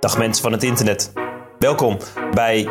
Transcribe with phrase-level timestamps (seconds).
[0.00, 1.12] Dag mensen van het internet.
[1.58, 1.96] Welkom
[2.34, 2.68] bij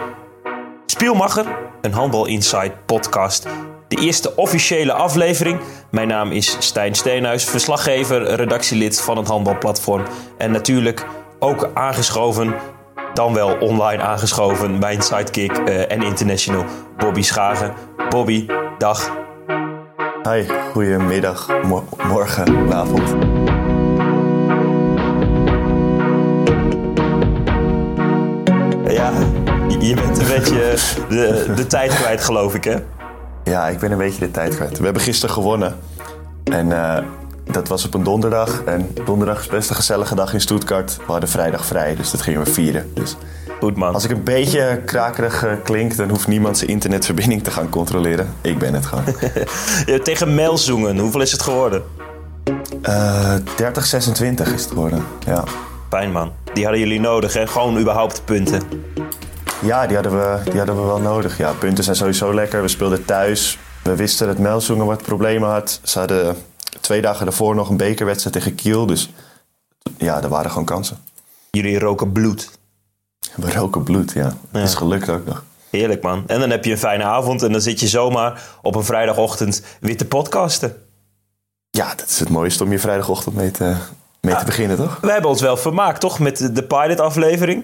[0.86, 1.46] Spielmacher,
[1.82, 3.48] een Handbal Inside podcast.
[3.88, 5.60] De eerste officiële aflevering.
[5.92, 10.04] Mijn naam is Stijn Steenhuis, verslaggever, redactielid van het handbalplatform.
[10.38, 11.06] En natuurlijk
[11.40, 12.56] ook aangeschoven,
[13.14, 16.66] dan wel online aangeschoven, mijn sidekick eh, en international
[16.98, 17.74] Bobby Schagen.
[18.10, 19.12] Bobby, dag.
[20.24, 23.39] Hi, goedemiddag, mo morgen, avond.
[29.90, 30.76] Je bent een beetje
[31.10, 32.76] de, de tijd kwijt, geloof ik, hè?
[33.44, 34.78] Ja, ik ben een beetje de tijd kwijt.
[34.78, 35.76] We hebben gisteren gewonnen.
[36.44, 37.04] En eh,
[37.44, 38.64] dat was op een donderdag.
[38.64, 40.98] En donderdag is best een gezellige dag in Stuttgart.
[40.98, 42.92] We hadden vrijdag vrij, dus dat gingen we vieren.
[42.94, 43.16] Dus
[43.60, 43.94] Goed, man.
[43.94, 48.34] als ik een beetje krakerig eh, klink, dan hoeft niemand zijn internetverbinding te gaan controleren.
[48.42, 49.04] Ik ben het gewoon.
[50.04, 51.84] Tegen Melzoenen, hoeveel is het geworden?
[53.56, 55.04] 30, 26 is het geworden.
[55.26, 55.44] Ja.
[55.90, 56.32] Fijn, man.
[56.54, 57.48] Die hadden jullie nodig, hè?
[57.48, 58.62] Gewoon überhaupt punten.
[59.62, 61.38] Ja, die hadden, we, die hadden we wel nodig.
[61.38, 62.62] Ja, punten zijn sowieso lekker.
[62.62, 63.58] We speelden thuis.
[63.84, 65.80] We wisten dat Melzoenen wat problemen had.
[65.84, 66.38] Ze hadden
[66.80, 68.86] twee dagen daarvoor nog een bekerwedstrijd tegen Kiel.
[68.86, 69.10] Dus
[69.98, 70.98] ja, er waren gewoon kansen.
[71.52, 72.50] Jullie roken bloed.
[73.36, 74.34] We roken bloed, ja.
[74.52, 75.44] Dat is gelukt ook nog.
[75.70, 76.24] Heerlijk, man.
[76.28, 79.62] En dan heb je een fijne avond en dan zit je zomaar op een vrijdagochtend
[79.80, 80.76] weer te podcasten.
[81.70, 83.76] Ja, dat is het mooiste om je vrijdagochtend mee te,
[84.22, 84.98] mee te beginnen, toch?
[85.02, 86.20] We hebben ons wel vermaakt, toch?
[86.20, 87.64] Met de- de pilot-aflevering.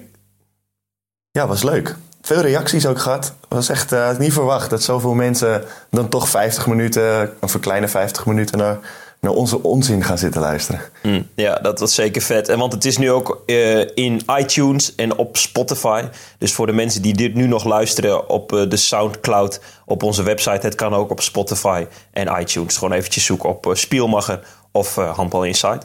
[1.36, 1.96] Ja, was leuk.
[2.22, 3.34] Veel reacties ook gehad.
[3.48, 7.88] Was echt eh, niet verwacht dat zoveel mensen dan toch 50 minuten, of een kleine
[7.88, 8.78] 50 minuten, naar,
[9.20, 10.82] naar onze onzin gaan zitten luisteren.
[11.02, 12.50] Hm, Ja, dat was zeker vet.
[12.50, 16.04] En want het is nu ook eh, in iTunes en op Spotify.
[16.38, 20.24] Dus voor de mensen die dit nu nog luisteren op eh, de Soundcloud op onze
[20.24, 20.66] website.
[20.66, 22.78] Het kan ook op Spotify en iTunes.
[22.78, 24.40] Gewoon eventjes zoeken op Spielmacher
[24.72, 25.82] of Handbal Inside.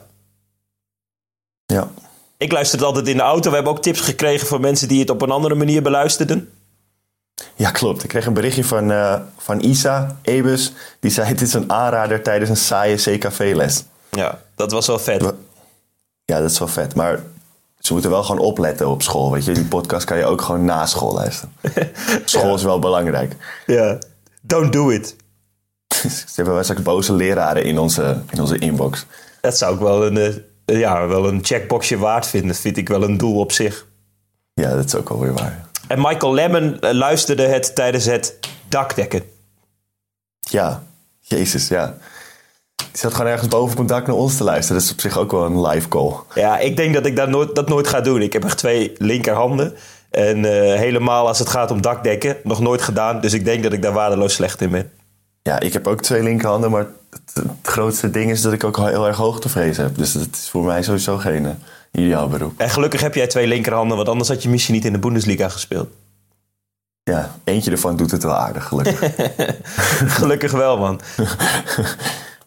[1.67, 1.89] Ja.
[2.41, 3.49] Ik luister het altijd in de auto.
[3.49, 6.53] We hebben ook tips gekregen van mensen die het op een andere manier beluisterden.
[7.55, 8.03] Ja, klopt.
[8.03, 10.73] Ik kreeg een berichtje van, eh, van Isa Ebus.
[11.01, 13.85] Die zei: Dit is een aanrader tijdens een saaie CKV-les.
[14.11, 15.23] Ja, dat was wel vet.
[16.25, 16.95] Ja, dat is wel vet.
[16.95, 17.21] Maar
[17.79, 19.33] ze moeten wel gewoon opletten op school.
[19.33, 21.53] Weet je, die podcast kan je ook gewoon na school luisteren.
[22.25, 23.37] School is wel belangrijk.
[23.67, 23.99] Ja.
[24.41, 25.17] Don't do it.
[26.29, 29.07] Ze hebben wel straks boze leraren in onze, in onze inbox.
[29.41, 30.35] Dat zou ik wel een, eh,
[30.79, 32.49] ja, wel een checkboxje waard vinden.
[32.49, 33.87] Dat vind ik wel een doel op zich.
[34.55, 35.69] Ja, dat is ook wel weer waar.
[35.89, 38.39] En Michael Lemmon eh, luisterde het tijdens het
[38.69, 39.23] dakdekken.
[40.41, 40.83] Ja,
[41.21, 41.97] jezus, ja.
[42.77, 44.77] Die zat gewoon ergens boven op een dak naar ons te luisteren.
[44.77, 46.13] Dat is op zich ook wel een live call.
[46.35, 48.23] Ja, ik denk dat ik dat nooit, dat nooit ga doen.
[48.23, 49.75] Ik heb echt twee linkerhanden.
[50.11, 53.21] En eh, helemaal als het gaat om dakdekken, nog nooit gedaan.
[53.21, 54.91] Dus ik denk dat ik daar waardeloos slecht in ben.
[55.43, 58.77] Ja, ik heb ook twee linkerhanden, maar het, het grootste ding is dat ik ook
[58.77, 59.97] heel erg hoogtevrees heb.
[59.97, 61.53] Dus dat is voor mij sowieso geen eh,
[61.93, 62.61] ideaal beroep.
[62.61, 65.49] En gelukkig heb jij twee linkerhanden, want anders had je misschien niet in de Bundesliga
[65.49, 65.89] gespeeld.
[67.03, 69.15] Ja, eentje ervan doet het wel aardig, gelukkig.
[70.19, 71.01] Gelukkig wel, man.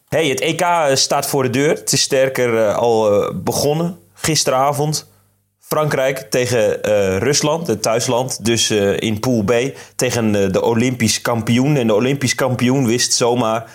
[0.08, 1.70] Hey, het EK staat voor de deur.
[1.70, 3.98] Het is sterker eh, al eh, begonnen.
[4.14, 5.08] Gisteravond.
[5.74, 8.46] Frankrijk tegen eh, Rusland, het thuisland.
[8.46, 9.54] Dus eh, in Pool B
[9.96, 11.76] tegen eh, de Olympisch kampioen.
[11.76, 13.66] En de Olympisch kampioen wist zomaar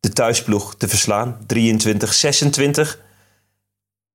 [0.00, 1.38] de thuisploeg te verslaan.
[1.54, 2.98] 23-26.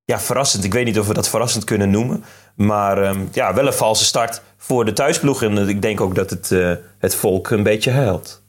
[0.05, 0.63] Ja, verrassend.
[0.63, 2.23] Ik weet niet of we dat verrassend kunnen noemen.
[2.55, 5.43] Maar ehm, ja, wel een valse start voor de thuisploeg.
[5.43, 8.43] En eh, ik denk ook dat het, eh, het volk een beetje huilt.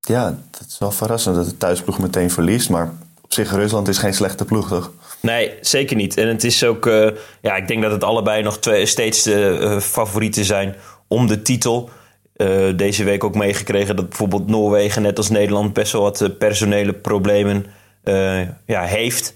[0.00, 2.70] ja, dat is wel verrassend dat de thuisploeg meteen verliest.
[2.70, 2.92] Maar
[3.22, 4.92] op zich, Rusland is geen slechte ploeg, toch?
[5.20, 6.16] Nee, zeker niet.
[6.16, 9.78] En het is ook, eh, ja, ik denk dat het allebei nog twee, steeds de
[9.82, 10.74] favorieten zijn
[11.08, 11.90] om de titel.
[12.34, 16.28] Eh, deze week ook meegekregen dat bijvoorbeeld Noorwegen, net als Nederland, best wel wat eh,
[16.38, 17.66] personele problemen
[18.02, 19.34] eh, ja, heeft.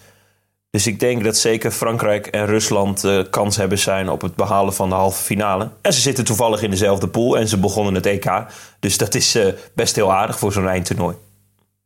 [0.70, 4.88] Dus ik denk dat zeker Frankrijk en Rusland kans hebben zijn op het behalen van
[4.88, 5.70] de halve finale.
[5.82, 8.44] En ze zitten toevallig in dezelfde pool en ze begonnen het EK.
[8.80, 9.38] Dus dat is
[9.74, 11.16] best heel aardig voor zo'n eindtoernooi.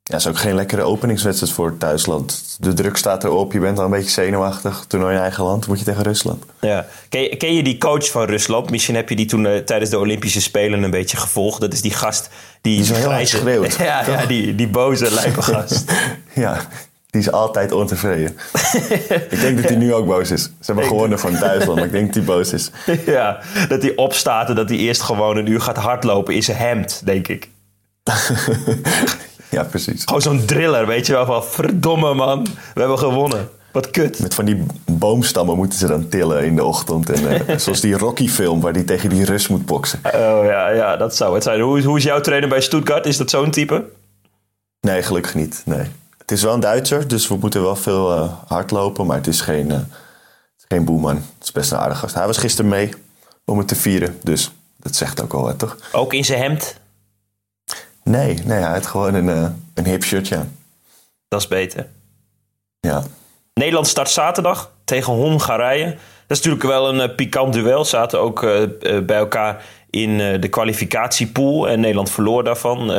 [0.05, 2.57] Ja, is ook geen lekkere openingswedstrijd voor thuisland.
[2.61, 4.85] De druk staat erop, je bent al een beetje zenuwachtig.
[4.89, 6.45] Toernooi in eigen land, moet je tegen Rusland.
[6.61, 6.87] Ja.
[7.09, 8.71] Ken, je, ken je die coach van Rusland?
[8.71, 11.61] Misschien heb je die toen eh, tijdens de Olympische Spelen een beetje gevolgd.
[11.61, 12.29] Dat is die gast
[12.61, 15.93] die, Die zo heel grijze- schreeuwt, Ja, ja die, die boze lijpe gast.
[16.35, 16.61] Ja,
[17.11, 18.37] die is altijd ontevreden.
[19.31, 20.43] ik denk dat hij nu ook boos is.
[20.43, 22.71] Ze hebben gewonnen van Duitsland, maar ik denk dat hij boos is.
[23.06, 26.56] ja, dat hij opstaat en dat hij eerst gewoon een uur gaat hardlopen in zijn
[26.56, 27.49] hemd, denk ik.
[29.52, 30.02] Ja, precies.
[30.04, 32.43] Gewoon zo'n driller, weet je wel, van verdomme man,
[32.75, 33.49] we hebben gewonnen.
[33.72, 34.19] Wat kut.
[34.20, 37.10] Met van die boomstammen moeten ze dan tillen in de ochtend.
[37.10, 39.99] En, eh, zoals die Rocky-film waar die tegen die Rus moet boksen.
[40.04, 41.60] Oh ja, ja, dat zou het zijn.
[41.60, 43.06] Hoe, is- hoe is jouw trainer bij Stuttgart?
[43.06, 43.84] Is dat zo'n type?
[44.81, 45.62] Nee, gelukkig niet.
[45.64, 45.87] Nee.
[46.19, 49.06] Het is wel een Duitser, dus we moeten wel veel eh, hardlopen.
[49.06, 49.87] Maar het is geen, eh, het
[50.58, 51.14] is geen boeman.
[51.16, 52.14] Het is best een aardige gast.
[52.14, 52.90] Hij was gisteren mee
[53.44, 54.19] om het te vieren.
[54.22, 55.76] Dus dat zegt ook wel wat, toch?
[55.93, 56.76] Ook in zijn hemd?
[58.04, 60.44] Nee, nee hij had gewoon een, uh, een hip shirtje.
[61.28, 61.87] Dat is beter.
[62.81, 63.02] Ja.
[63.54, 65.84] Nederland start zaterdag tegen Hongarije.
[66.26, 67.84] Dat is natuurlijk wel een uh, pikant duel.
[67.84, 71.69] Zaten ook uh, bij elkaar in de kwalificatiepool.
[71.69, 72.93] En Nederland verloor daarvan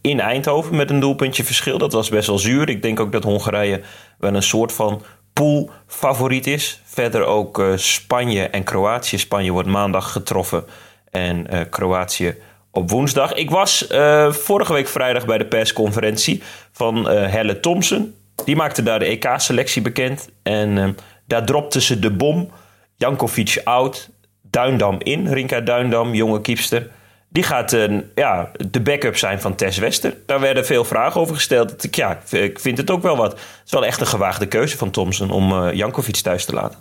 [0.00, 1.78] in Eindhoven met een doelpuntje verschil.
[1.78, 2.68] Dat was best wel zuur.
[2.68, 3.80] Ik denk ook dat Hongarije
[4.18, 5.02] wel een soort van
[5.32, 6.80] poolfavoriet is.
[6.84, 9.18] Verder ook Spanje en Kroatië.
[9.18, 10.64] Spanje wordt maandag getroffen
[11.10, 12.36] en Kroatië
[12.70, 13.34] op woensdag.
[13.34, 13.86] Ik was
[14.28, 18.14] vorige week vrijdag bij de persconferentie van Helle Thompson.
[18.44, 20.28] Die maakte daar de EK-selectie bekend.
[20.42, 20.96] En
[21.26, 22.50] daar dropte ze de bom.
[22.96, 24.10] Jankovic out,
[24.42, 25.32] Duindam in.
[25.32, 26.90] Rinka Duindam, jonge kiepster.
[27.28, 27.76] Die gaat
[28.14, 30.16] ja, de backup zijn van Tess Wester.
[30.26, 31.84] Daar werden veel vragen over gesteld.
[31.84, 33.32] Ik, ja, ik vind het ook wel wat.
[33.32, 36.78] Het is wel echt een gewaagde keuze van Thompson om Jankovic thuis te laten.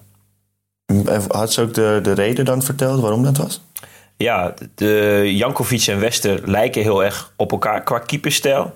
[1.28, 3.62] Had ze ook de, de reden dan verteld waarom dat was?
[4.24, 8.74] Ja, de Jankovic en Wester lijken heel erg op elkaar qua keeperstijl.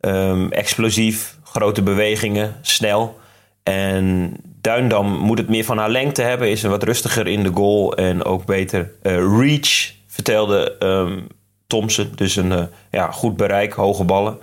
[0.00, 3.18] Um, explosief, grote bewegingen, snel.
[3.62, 7.96] En Duindam moet het meer van haar lengte hebben, is wat rustiger in de goal
[7.96, 11.26] en ook beter uh, reach, vertelde um,
[11.66, 12.12] Thompson.
[12.14, 14.38] Dus een uh, ja, goed bereik, hoge ballen.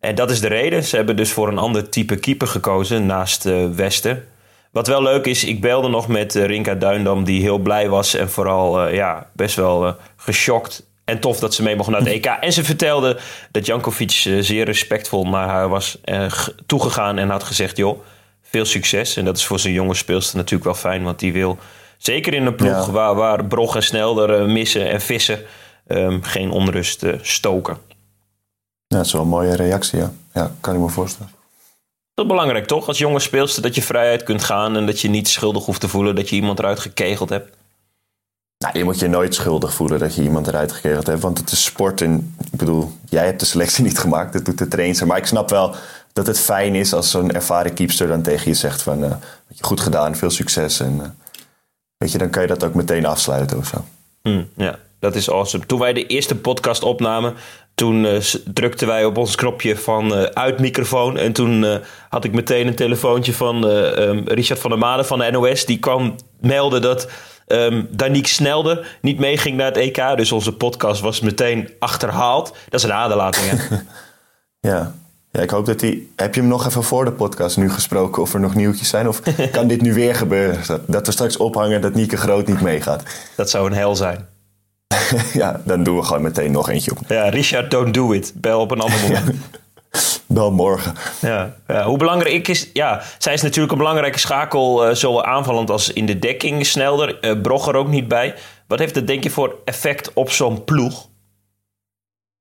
[0.00, 0.84] En dat is de reden.
[0.84, 4.24] Ze hebben dus voor een ander type keeper gekozen naast uh, Westen.
[4.70, 8.30] Wat wel leuk is, ik belde nog met Rinka Duindam, die heel blij was en
[8.30, 12.24] vooral ja, best wel geschokt en tof dat ze mee mocht naar het EK.
[12.24, 13.18] En ze vertelde
[13.50, 16.00] dat Jankovic zeer respectvol naar haar was
[16.66, 18.00] toegegaan en had gezegd: joh
[18.50, 19.16] veel succes.
[19.16, 21.02] En dat is voor zo'n jonge speelster natuurlijk wel fijn.
[21.02, 21.58] Want die wil,
[21.98, 25.40] zeker in een ploeg waar, waar Brog en Snelder uh, missen en vissen...
[25.86, 27.76] Um, geen onrust stoken.
[28.86, 30.12] Ja, dat is wel een mooie reactie, ja.
[30.34, 31.32] Ja, kan ik me voorstellen.
[32.20, 32.86] Dat is belangrijk, toch?
[32.86, 34.76] Als jonge speelster dat je vrijheid kunt gaan...
[34.76, 37.56] en dat je niet schuldig hoeft te voelen dat je iemand eruit gekegeld hebt.
[38.58, 41.20] Nou, je moet je nooit schuldig voelen dat je iemand eruit gekegeld hebt.
[41.20, 44.32] Want het is sport en ik bedoel, jij hebt de selectie niet gemaakt.
[44.32, 45.06] Dat doet de trainer.
[45.06, 45.74] Maar ik snap wel
[46.12, 49.04] dat het fijn is als zo'n ervaren keepster dan tegen je zegt van...
[49.04, 49.10] Uh,
[49.48, 50.80] je goed gedaan, veel succes.
[50.80, 51.06] En uh,
[51.96, 53.84] weet je, dan kan je dat ook meteen afsluiten of zo.
[54.22, 55.66] Mm, ja, dat is awesome.
[55.66, 57.34] Toen wij de eerste podcast opnamen...
[57.74, 61.16] Toen uh, drukten wij op ons knopje van uh, uit microfoon.
[61.16, 61.74] En toen uh,
[62.08, 65.64] had ik meteen een telefoontje van um, Richard van der Made van de NOS.
[65.64, 67.08] Die kwam melden dat
[67.46, 70.16] um, Danique Snelde niet meeging naar het EK.
[70.16, 72.56] Dus onze podcast was meteen achterhaald.
[72.68, 73.76] Dat is een aderlating, hè?
[74.70, 74.94] ja.
[75.32, 76.02] Ja, ik hoop dat hij.
[76.16, 79.08] Heb je hem nog even voor de podcast nu gesproken of er nog nieuwtjes zijn?
[79.08, 80.66] Of kan dit nu weer gebeuren?
[80.66, 83.02] Dat, dat we straks ophangen dat Nieke Groot niet meegaat.
[83.36, 84.28] Dat zou een hel zijn.
[85.32, 86.98] ja, dan doen we gewoon meteen nog eentje op.
[87.08, 88.32] Ja, Richard, don't do it.
[88.34, 89.30] Bel op een ander moment.
[90.26, 90.94] Bel morgen.
[91.20, 92.70] Ja, ja, hoe belangrijk is.
[92.72, 96.66] Ja, zij is natuurlijk een belangrijke schakel, uh, zowel aanvallend als in de dekking.
[96.66, 98.34] Snelder, uh, Brogger ook niet bij.
[98.66, 101.08] Wat heeft dat, denk je, voor effect op zo'n ploeg?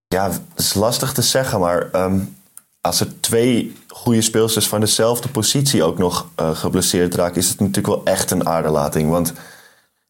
[0.08, 1.90] Ja, het is lastig te zeggen, maar.
[1.94, 2.38] Um,
[2.82, 7.60] als er twee goede speelsters van dezelfde positie ook nog uh, geblesseerd raken, is het
[7.60, 9.10] natuurlijk wel echt een aderlating.
[9.10, 9.34] Want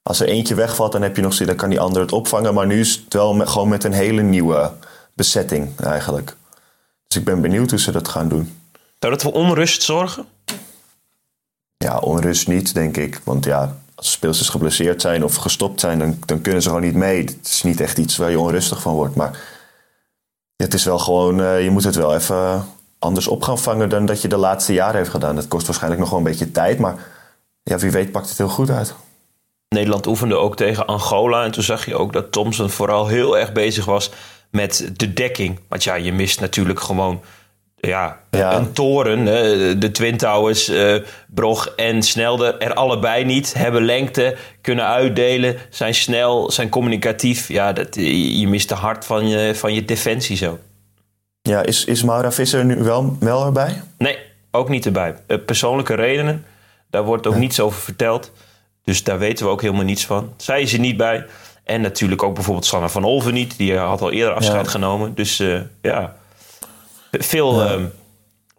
[0.10, 2.54] als er eentje wegvalt, dan heb je nog dan kan die ander het opvangen.
[2.54, 4.72] Maar nu is het wel met, gewoon met een hele nieuwe
[5.14, 6.36] bezetting eigenlijk.
[7.08, 8.58] Dus ik ben benieuwd hoe ze dat gaan doen.
[9.00, 10.26] Zou dat voor onrust zorgen?
[11.78, 13.22] Ja, onrust niet, denk ik.
[13.24, 16.96] Want ja, als speelsters geblesseerd zijn of gestopt zijn, dan, dan kunnen ze gewoon niet
[16.96, 17.22] mee.
[17.22, 19.16] Het is niet echt iets waar je onrustig van wordt.
[19.16, 19.40] Maar
[20.56, 22.66] het is wel gewoon, uh, je moet het wel even
[23.00, 25.36] anders op gaan vangen dan dat je de laatste jaren heeft gedaan.
[25.36, 26.96] Dat kost waarschijnlijk nog wel een beetje tijd, maar
[27.64, 28.96] ja, wie weet pakt het heel goed uit.
[29.70, 33.52] Nederland oefende ook tegen Angola en toen zag je ook dat Thompson vooral heel erg
[33.52, 34.12] bezig was
[34.52, 35.60] met de dekking.
[35.68, 37.22] Want ja, je mist natuurlijk gewoon
[37.76, 39.26] ja, een toren.
[39.80, 40.96] De Twin Towers, uh,
[41.28, 43.54] Brog en Snelder er allebei niet.
[43.54, 47.48] Hebben lengte, kunnen uitdelen, zijn snel, zijn communicatief.
[47.48, 50.60] Ja, dat, je mist de hart van je, van je defensie zo.
[51.42, 53.82] Ja, is, is Maura Visser nu wel, wel erbij?
[53.98, 54.18] Nee,
[54.52, 55.16] ook niet erbij.
[55.28, 56.46] Uh, persoonlijke redenen,
[56.90, 58.32] daar wordt ook niets over verteld.
[58.90, 60.34] Dus daar weten we ook helemaal niets van.
[60.38, 61.26] Zij is er niet bij.
[61.64, 63.58] En natuurlijk ook bijvoorbeeld Sanne van Olven niet.
[63.58, 65.16] Die had al eerder afscheid genomen.
[65.16, 66.16] Dus uh, ja,
[67.12, 67.76] veel ja.
[67.76, 67.84] uh,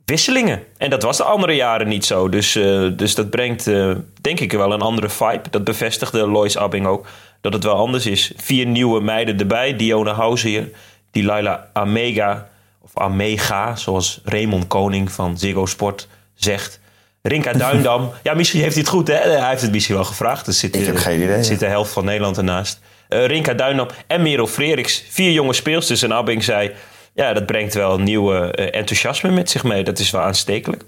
[0.05, 0.63] wisselingen.
[0.77, 2.29] En dat was de andere jaren niet zo.
[2.29, 5.51] Dus, uh, dus dat brengt, uh, denk ik, wel een andere vibe.
[5.51, 7.07] Dat bevestigde Lois Abbing ook.
[7.41, 8.33] Dat het wel anders is.
[8.37, 9.77] Vier nieuwe meiden erbij.
[9.77, 10.71] Diona Housier,
[11.11, 12.49] Delilah Amega.
[12.81, 16.81] Of Amega, zoals Raymond Koning van Ziggo Sport zegt.
[17.23, 18.11] Rinka Duindam.
[18.23, 19.15] ja, misschien heeft hij het goed, hè?
[19.15, 20.47] Hij heeft het misschien wel gevraagd.
[20.47, 21.43] Er zit, ik heb geen idee.
[21.43, 22.81] zit de helft van Nederland ernaast.
[23.09, 25.05] Uh, Rinka Duindam en Merel Freriks.
[25.09, 26.03] Vier jonge speelsters.
[26.03, 26.73] En Abbing zei
[27.15, 29.85] ja, dat brengt wel nieuwe uh, enthousiasme met zich mee.
[29.85, 30.85] Dat is wel aanstekelijk.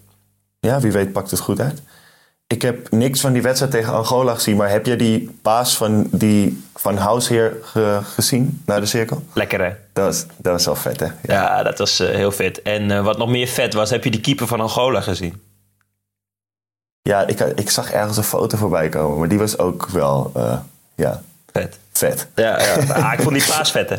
[0.61, 1.83] Ja, wie weet pakt het goed uit.
[2.47, 6.07] Ik heb niks van die wedstrijd tegen Angola gezien, maar heb je die paas van,
[6.11, 9.23] die, van Housheer ge- gezien naar de cirkel?
[9.35, 9.71] Lekker hè?
[9.93, 11.07] Dat was, dat was wel vet, hè?
[11.23, 12.63] Ja, dat was eh, heel vet.
[12.63, 15.41] En eh, wat nog meer vet was, heb je die keeper van Angola gezien?
[17.03, 20.59] Ja, ik, ik zag ergens een foto voorbij komen, maar die was ook wel eh,
[20.95, 21.79] ja, Vet.
[21.93, 22.29] vet.
[22.35, 22.75] Ja, ja.
[22.95, 23.97] Ah, ik vond die paas vet hè?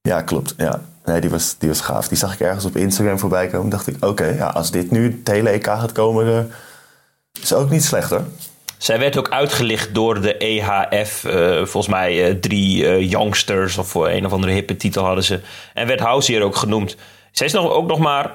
[0.00, 0.54] Ja, klopt.
[0.56, 0.80] Ja.
[1.04, 2.08] Nee, die was, die was gaaf.
[2.08, 3.68] Die zag ik ergens op Instagram voorbij komen.
[3.70, 7.70] dacht ik, oké, ja, als dit nu het hele EK gaat komen, eh, is ook
[7.70, 8.24] niet slecht hoor.
[8.78, 11.24] Zij werd ook uitgelicht door de EHF.
[11.24, 15.40] eh, volgens mij eh, drie youngsters of voor een of andere hippe titel hadden ze.
[15.74, 16.96] En werd House hier ook genoemd.
[17.32, 18.34] Zij is nog, ook nog maar,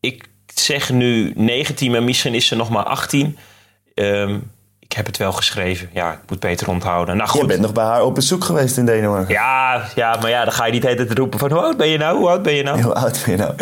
[0.00, 0.28] ik
[0.60, 3.38] zeg nu 19, maar misschien is ze nog maar 18.
[3.94, 4.34] Ehm,
[4.80, 5.90] ik heb het wel geschreven.
[5.92, 7.16] Ja, ik moet beter onthouden.
[7.16, 9.34] Nou Je bent nog bij haar op bezoek geweest in Denemarken.
[9.34, 11.76] Ja, ja, maar ja, dan ga je niet de hele tijd roepen van hoe oud
[11.76, 12.18] ben je nou?
[12.18, 12.82] Hoe oud ben je nou?
[12.82, 13.54] Hoe oud ben je nou?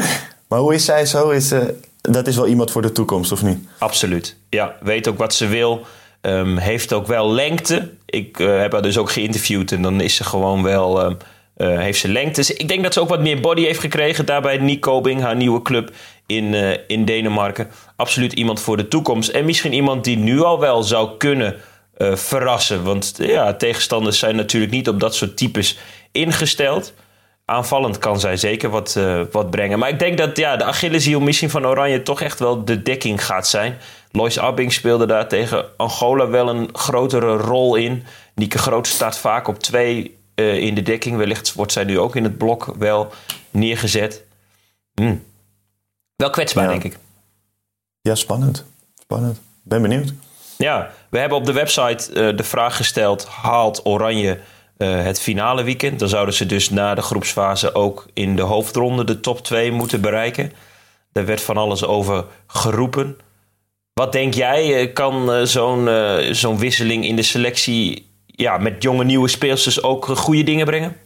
[0.48, 1.30] Maar hoe is zij zo?
[1.30, 1.60] Is, eh,
[2.00, 3.58] dat is wel iemand voor de toekomst, of niet?
[3.78, 4.36] Absoluut.
[4.50, 5.86] Ja, weet ook wat ze wil.
[6.20, 7.90] Ehm, heeft ook wel lengte.
[8.06, 11.00] Ik eh, heb haar dus ook geïnterviewd en dan is ze gewoon wel.
[11.02, 11.14] ehm,
[11.56, 12.40] eh, heeft ze lengte.
[12.40, 15.36] Dus ik denk dat ze ook wat meer body heeft gekregen daar bij Nikobing, haar
[15.36, 15.90] nieuwe club
[16.26, 17.70] in, eh, in Denemarken.
[17.96, 19.28] Absoluut iemand voor de toekomst.
[19.28, 21.56] En misschien iemand die nu al wel zou kunnen
[21.96, 22.84] eh, verrassen.
[22.84, 25.78] Want eh, ja, tegenstanders zijn natuurlijk niet op dat soort types
[26.12, 26.92] ingesteld.
[27.44, 28.98] Aanvallend kan zij zeker wat,
[29.30, 29.78] wat brengen.
[29.78, 33.24] Maar ik denk dat ja, de Achilleshiel misschien van Oranje toch echt wel de dekking
[33.24, 33.78] gaat zijn.
[34.12, 38.04] Lois Abbing speelde daar tegen Angola wel een grotere rol in.
[38.34, 41.16] Nieke Groot staat vaak op twee in de dekking.
[41.16, 43.12] Wellicht wordt zij nu ook in het blok wel
[43.50, 44.24] neergezet.
[44.94, 45.14] Hm.
[46.16, 46.70] Wel kwetsbaar, Ja.
[46.70, 46.98] denk ik.
[48.00, 48.64] Ja, spannend.
[49.00, 49.40] Spannend.
[49.62, 50.12] Ben benieuwd.
[50.58, 54.40] Ja, we hebben op de website eh, de vraag gesteld: haalt Oranje
[54.76, 55.98] eh, het finale weekend?
[55.98, 60.00] Dan zouden ze dus na de groepsfase ook in de hoofdronde de top 2 moeten
[60.00, 60.52] bereiken.
[61.12, 63.16] Daar werd van alles over geroepen.
[63.92, 64.80] Wat denk jij?
[64.80, 65.88] eh, Kan zo'n
[66.34, 70.96] zo'n wisseling in de selectie ja, met jonge nieuwe speelsters ook goede dingen brengen?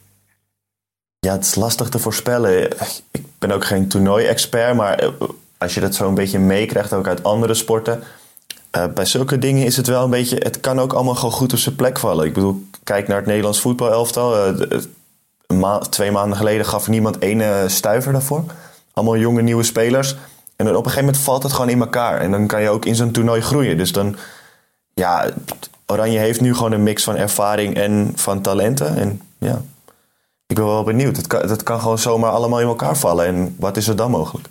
[1.18, 2.70] Ja, het is lastig te voorspellen.
[3.10, 5.08] Ik ben ook geen toernooi-expert, maar eh,
[5.58, 8.02] als je dat zo een beetje meekrijgt, ook uit andere sporten.
[8.70, 10.36] eh, bij zulke dingen is het wel een beetje.
[10.36, 12.26] Het kan ook allemaal gewoon goed op zijn plek vallen.
[12.26, 14.54] Ik bedoel, kijk naar het Nederlands voetbalelftal.
[15.46, 18.44] ma- twee maanden geleden gaf niemand één stuiver daarvoor.
[18.92, 20.16] Allemaal jonge nieuwe spelers.
[20.56, 22.20] En dan op een gegeven moment valt het gewoon in elkaar.
[22.20, 23.76] En dan kan je ook in zo'n toernooi groeien.
[23.76, 24.16] Dus dan,
[24.94, 25.30] ja,
[25.86, 28.96] Oranje heeft nu gewoon een mix van ervaring en van talenten.
[28.96, 29.62] En ja,
[30.50, 31.16] ik ben wel benieuwd.
[31.16, 33.26] Het kan, het kan gewoon zomaar allemaal in elkaar vallen.
[33.26, 34.46] En wat is er dan mogelijk?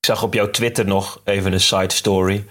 [0.00, 2.44] Ik zag op jouw Twitter nog even een side story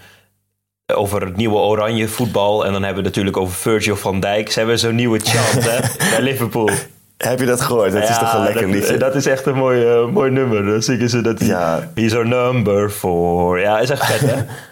[0.94, 2.64] over het nieuwe oranje voetbal.
[2.66, 4.50] En dan hebben we het natuurlijk over Virgil van Dijk.
[4.52, 5.78] Ze hebben zo'n nieuwe chant hè,
[6.10, 6.70] bij Liverpool.
[7.16, 7.92] Heb je dat gehoord?
[7.92, 8.96] Dat is toch een lekker dat, liedje?
[8.96, 10.64] Dat is echt een mooi, eh, mooi nummer.
[10.64, 11.88] Dan zingen ze dat hij Ja.
[11.94, 13.60] zo'n number voor.
[13.60, 14.44] Ja, is echt vet hè?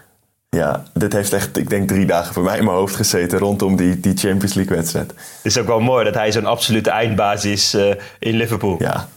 [0.48, 3.76] Ja, dit heeft echt, ik denk, drie dagen voor mij in mijn hoofd gezeten rondom
[3.76, 5.10] die, die Champions League wedstrijd.
[5.10, 8.76] Het is ook wel mooi dat hij zo'n absolute eindbaas is eh, in Liverpool.
[8.78, 9.08] Ja.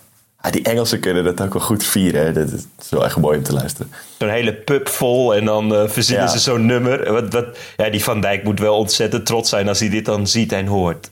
[0.41, 2.25] Ja, die Engelsen kunnen dat ook wel goed vieren.
[2.25, 2.33] Hè.
[2.33, 3.91] Dat is wel echt mooi om te luisteren.
[4.17, 6.31] Zo'n hele pub vol en dan eh, verzinnen Ja.
[6.31, 7.11] ze zo'n nummer.
[7.13, 10.27] Wat, wat, ja, die Van Dijk moet wel ontzettend trots zijn als hij dit dan
[10.27, 11.09] ziet en hoort.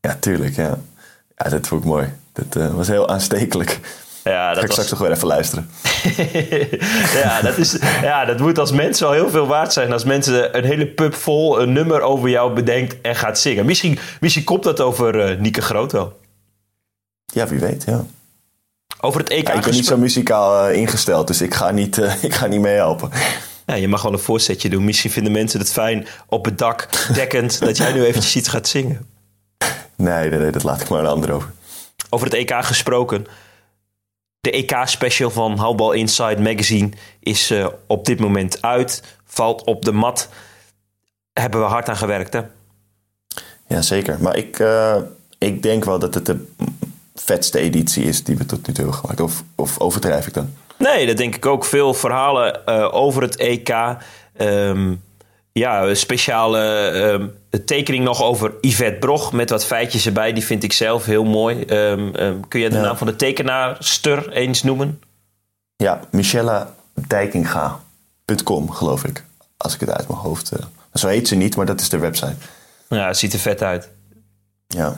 [0.00, 0.56] Ja, tuurlijk.
[0.56, 0.78] Ja,
[1.36, 2.12] ja dat vond ik mooi.
[2.32, 3.80] Dat eh, was heel aanstekelijk.
[4.28, 4.72] Ja, Ga dat ik was...
[4.72, 5.70] straks nog weer even luisteren.
[7.22, 9.92] ja, dat is, ja, dat moet als mensen al heel veel waard zijn.
[9.92, 13.66] Als mensen een hele pub vol een nummer over jou bedenkt en gaat zingen.
[13.66, 16.18] Misschien, misschien komt dat over eh Nieke Groot wel.
[17.24, 18.04] Ja, wie weet, ja.
[19.00, 20.02] Over het EK Ja, ik ben niet zo gesproken.
[20.02, 23.10] muzikaal eh, ingesteld, dus ik ga niet, eh, ik ga niet meehelpen.
[23.66, 24.84] Ja, je mag wel een voorzetje doen.
[24.84, 28.68] Misschien vinden mensen het fijn op het dak, dekkend, dat jij nu eventjes iets gaat
[28.68, 29.06] zingen.
[29.96, 31.50] Nee, nee, nee, dat laat ik maar een ander over.
[32.10, 33.26] Over het EK gesproken.
[34.40, 36.90] De EK-special van Handball Inside Magazine
[37.20, 39.02] is eh, op dit moment uit.
[39.24, 40.28] Valt op de mat.
[41.32, 42.40] Hebben we hard aan gewerkt, hè?
[43.66, 44.16] Ja, zeker.
[44.20, 44.96] Maar ik, eh,
[45.38, 46.46] ik denk wel dat het de
[47.14, 49.20] vetste editie is die we tot nu toe hebben gemaakt.
[49.20, 50.54] Of, of overdrijf ik dan?
[50.78, 51.64] Nee, dat denk ik ook.
[51.64, 53.68] Veel verhalen eh, over het EK.
[54.36, 54.94] Ehm,
[55.58, 57.26] ja, een speciale ehm,
[57.64, 60.32] tekening nog over Yvette Brog met wat feitjes erbij.
[60.32, 61.62] Die vind ik zelf heel mooi.
[61.64, 62.82] Ehm, ehm, kun je de Ja.
[62.82, 65.00] naam van de tekenaarster eens noemen?
[65.76, 69.24] Ja, michelladijkinga.com, geloof ik.
[69.56, 70.50] Als ik het uit mijn hoofd...
[70.50, 70.58] eh,
[70.94, 72.34] zo heet ze niet, maar dat is de website.
[72.88, 73.88] Ja, het ziet er vet uit.
[74.66, 74.96] Ja,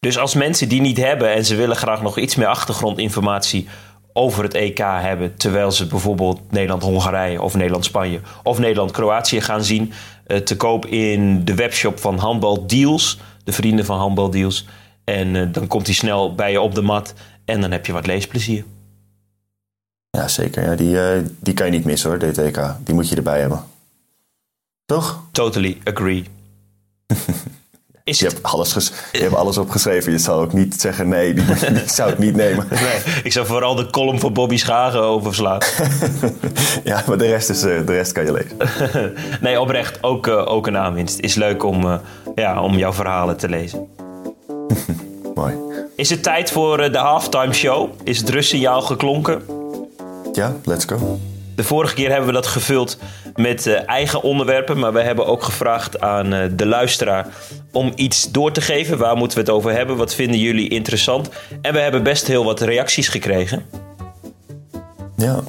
[0.00, 3.68] Dus als mensen die niet hebben en ze willen graag nog iets meer achtergrondinformatie
[4.16, 9.92] over het EK hebben, terwijl ze bijvoorbeeld Nederland-Hongarije of Nederland-Spanje of Nederland-Kroatië gaan zien,
[10.26, 14.66] eh, te koop in de webshop van Handbal Deals, de vrienden van Handbal Deals.
[15.04, 17.92] En eh, dan komt hij snel bij je op de mat en dan heb je
[17.92, 18.64] wat leesplezier.
[20.10, 20.62] ja zeker.
[20.62, 22.76] Ja, die, eh, die kan je niet missen hoor, DTK.
[22.84, 23.64] Die moet je erbij hebben.
[24.86, 25.22] Toch?
[25.32, 26.24] Totally agree.
[28.04, 28.34] Is Je het...
[28.34, 30.12] hebt alles, ges- je hebt alles opgeschreven.
[30.12, 32.66] Je zou ook niet zeggen nee, die, die zou ik niet nemen.
[32.70, 35.58] Nee, ik zou vooral de column van Bobby Schagen overslaan.
[36.84, 38.56] Ja, maar de rest, is, eh, de rest kan je lezen.
[39.40, 41.18] nee, oprecht, ook, eh, ook een aanwinst.
[41.18, 41.94] Is leuk om, eh,
[42.34, 43.86] ja, om jouw verhalen te lezen.
[45.34, 45.54] Mooi.
[45.96, 47.90] Is het tijd voor de halftime show?
[48.02, 49.42] Is het rustsignaal geklonken?
[50.32, 51.18] Ja, let's go.
[51.56, 52.98] De vorige keer hebben we dat gevuld
[53.34, 54.78] met eh, eigen onderwerpen.
[54.78, 57.26] Maar we hebben ook gevraagd aan eh, de luisteraar
[57.72, 58.98] om iets door te geven.
[58.98, 59.96] Waar moeten we het over hebben?
[59.96, 61.28] Wat vinden jullie interessant?
[61.62, 63.66] En we hebben best heel wat reacties gekregen.
[65.16, 65.40] Ja,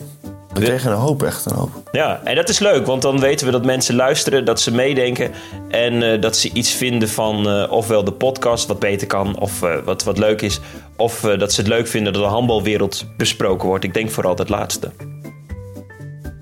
[0.54, 1.90] we kregen een hoop, echt een hoop.
[1.92, 5.32] Ja, en dat is leuk, want dan weten we dat mensen luisteren, dat ze meedenken
[5.70, 10.04] en eh, dat ze iets vinden van ofwel de podcast wat beter kan of wat,
[10.04, 10.60] wat leuk is,
[10.98, 13.84] of dat ze het leuk vinden dat de handbalwereld besproken wordt.
[13.84, 14.92] Ik denk vooral het laatste.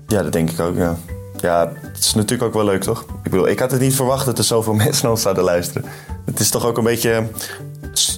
[0.06, 0.96] Ja, dat denk ik ook, ja.
[1.44, 3.00] Ja, het is natuurlijk ook wel leuk, toch?
[3.00, 5.84] Ik bedoel, ik had het niet verwacht dat er zoveel mensen naar ons zouden luisteren.
[6.24, 7.26] Het is toch ook een beetje...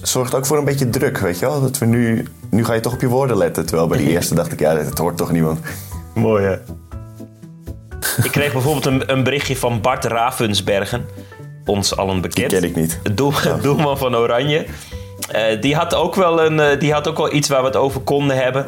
[0.03, 1.61] Zorgt ook voor een beetje druk, weet je wel?
[1.61, 2.27] Dat we nu...
[2.49, 3.65] Nu ga je toch op je woorden letten.
[3.65, 5.59] Terwijl bij de eerste dacht ik, ja, dat hoort toch niemand.
[6.13, 6.53] Mooi hè?
[8.23, 11.05] Ik kreeg bijvoorbeeld een, een berichtje van Bart Ravensbergen,
[11.65, 12.51] ons allen bekend.
[12.51, 12.99] ken ik niet.
[13.61, 14.65] Doelman van Oranje.
[15.29, 17.75] Eh, die, had ook wel een, eh, die had ook wel iets waar we het
[17.75, 18.65] over konden hebben.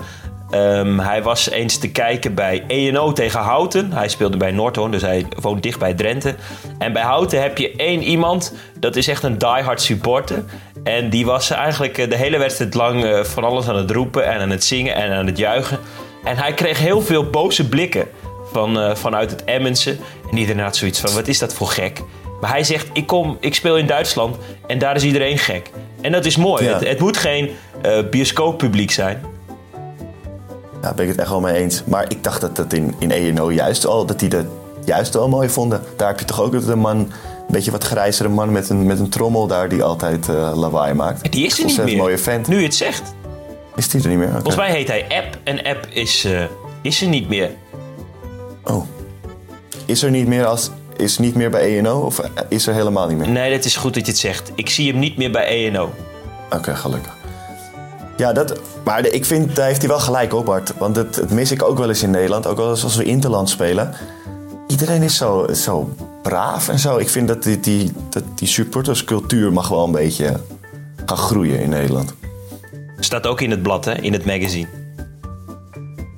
[0.50, 3.92] Ehm, hij was eens te kijken bij ENO tegen Houten.
[3.92, 6.36] Hij speelde bij Noordhoorn, dus hij woont dicht bij Drenthe.
[6.78, 10.44] En bij Houten heb je één iemand, dat is echt een diehard supporter.
[10.84, 14.26] En die was eigenlijk eh, de hele wedstrijd lang eh, van alles aan het roepen
[14.26, 15.80] en aan het zingen en aan het juichen.
[16.24, 18.08] En hij kreeg heel veel boze blikken
[18.52, 19.98] van, eh, vanuit het Emmense.
[20.32, 22.02] En iedereen had zoiets van, wat is dat voor gek?
[22.42, 24.38] Maar hij zegt, ik, kom, ik speel in Duitsland
[24.68, 25.70] en daar is iedereen gek.
[26.02, 26.64] En dat is mooi.
[26.64, 26.74] Ja.
[26.74, 27.50] Het, het moet geen
[27.82, 29.24] eh bioscooppubliek zijn.
[30.82, 31.84] Ja, ben ik het echt wel mee eens.
[31.86, 34.06] Maar ik dacht dat dat in, in ENO juist al...
[34.06, 34.46] Dat die dat
[34.86, 35.84] juist wel mooi vonden.
[35.96, 36.98] Daar heb je toch ook een man...
[36.98, 39.70] Een beetje wat grijzere man met een, met een trommel daar...
[39.70, 41.32] Die altijd eh, lawaai maakt.
[41.32, 41.98] Die is er niet meer.
[41.98, 42.48] mooie vent.
[42.48, 43.14] Nu je het zegt.
[43.76, 44.32] Is die er niet meer?
[44.32, 46.44] Volgens mij heet hij App en App is, eh,
[46.82, 47.52] is er niet meer.
[48.64, 48.84] Oh.
[49.86, 50.72] Is er niet meer als...
[50.98, 53.30] Is niet meer bij ENO of is er helemaal niet meer?
[53.30, 54.52] Nee, dat is goed dat je het zegt.
[54.56, 55.94] Ik zie hem niet meer bij ENO.
[56.50, 57.19] Oké, gelukkig.
[58.20, 60.74] Ja, dat, maar ik vind, daar heeft hij wel gelijk op, Bart.
[60.78, 62.48] Want het, het mis ik ook wel eens in Nederland.
[62.48, 63.94] Ook wel eens als we interland spelen.
[64.68, 66.98] Iedereen is zo, zo braaf en zo.
[66.98, 70.40] Ik vind dat die, die, dat die supporterscultuur mag wel een beetje
[71.06, 72.14] gaan groeien in Nederland.
[73.00, 74.02] Staat ook in het blad, hè?
[74.02, 74.68] in het magazine.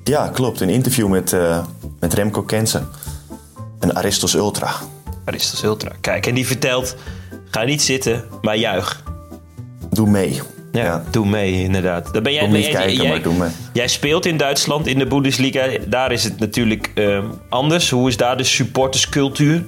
[0.04, 0.60] Ja, klopt.
[0.60, 1.64] Een interview met, eh,
[2.00, 2.88] met Remco Kensen.
[3.78, 4.74] En Aristos Ultra.
[5.24, 5.92] Aristos Ultra.
[6.00, 6.96] Kijk, en die vertelt,
[7.50, 9.02] ga niet zitten, maar juich.
[9.90, 10.40] Doe mee.
[10.72, 12.12] Ja, doe mee inderdaad.
[12.12, 13.50] Daar ben jij Kom mee niet kijken, jij, maar doe mee.
[13.72, 15.66] Jij speelt in Duitsland in de Bundesliga.
[15.86, 17.90] Daar is het natuurlijk eh, anders.
[17.90, 19.64] Hoe is daar de supporterscultuur?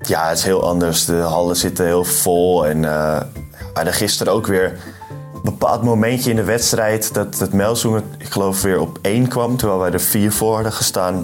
[0.00, 1.04] Ja, het is heel anders.
[1.04, 2.66] De hallen zitten heel vol.
[2.66, 3.20] En eh
[3.76, 4.78] we hadden gisteren ook weer
[5.34, 7.14] een bepaald momentje in de wedstrijd...
[7.14, 9.56] dat het Melzoen, ik geloof, weer op één kwam...
[9.56, 11.14] terwijl wij er vier voor hadden gestaan.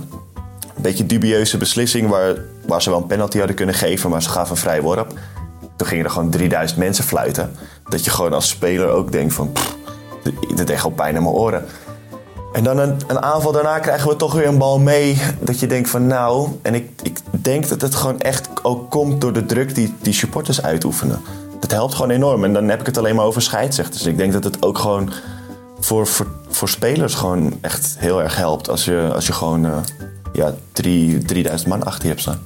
[0.77, 2.35] Een beetje dubieuze beslissing waar,
[2.67, 4.11] waar ze wel een penalty hadden kunnen geven...
[4.11, 5.13] maar ze gaven een vrij worp.
[5.77, 7.53] Toen gingen er gewoon 3000 mensen fluiten.
[7.89, 9.53] Dat je gewoon als speler ook denkt van...
[9.53, 9.77] pff,
[10.23, 11.65] dit- deed gewoon pijn aan mijn oren.
[12.53, 15.19] En dan een, een aanval daarna krijgen we toch weer een bal mee.
[15.41, 16.49] Dat je denkt van nou.
[16.63, 20.13] En ik, ik denk dat het gewoon echt ook komt door de druk die die
[20.13, 21.21] supporters uitoefenen.
[21.61, 22.45] Dat helpt gewoon enorm.
[22.45, 24.07] En dan heb ik het alleen maar over scheidsrechters.
[24.07, 25.13] Ik denk dat het ook gewoon
[25.81, 28.69] voor, voor, voor spelers gewoon echt heel erg helpt.
[28.69, 29.77] Als je, als je gewoon eh,
[30.33, 32.41] ja, drie, 3000 man achter je hebt staan.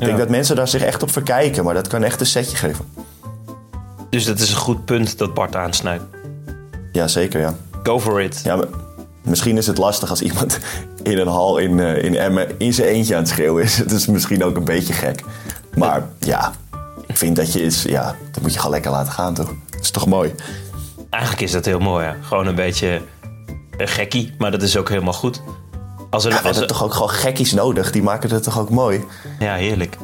[0.00, 1.64] Ik denk dat mensen daar zich echt op verkijken.
[1.64, 2.84] Maar dat kan echt een setje geven.
[4.10, 6.02] Dus dat is een goed punt dat Bart aansnijdt.
[6.92, 7.54] Ja, zeker ja.
[7.82, 8.40] Go for it.
[8.44, 8.64] Ja,
[9.22, 10.58] misschien is het lastig als iemand
[11.02, 13.76] in een hal in, eh, in Emmen in zijn eentje aan het schreeuwen is.
[13.84, 15.24] Het is misschien ook een beetje gek.
[15.76, 16.52] Maar ja,
[17.06, 19.54] ik vind dat je is, ja, dat moet je gewoon lekker laten gaan, toch?
[19.70, 20.34] Dat is toch mooi?
[21.10, 22.04] Eigenlijk is dat heel mooi.
[22.04, 22.16] Ja.
[22.22, 23.00] Gewoon een beetje
[23.76, 25.42] een gekkie, maar dat is ook helemaal goed.
[26.10, 27.92] Als er, Ja, we als hebben er- toch ook gewoon gekkies nodig.
[27.92, 29.04] Die maken het toch ook mooi?
[29.38, 29.96] ja, heerlijk.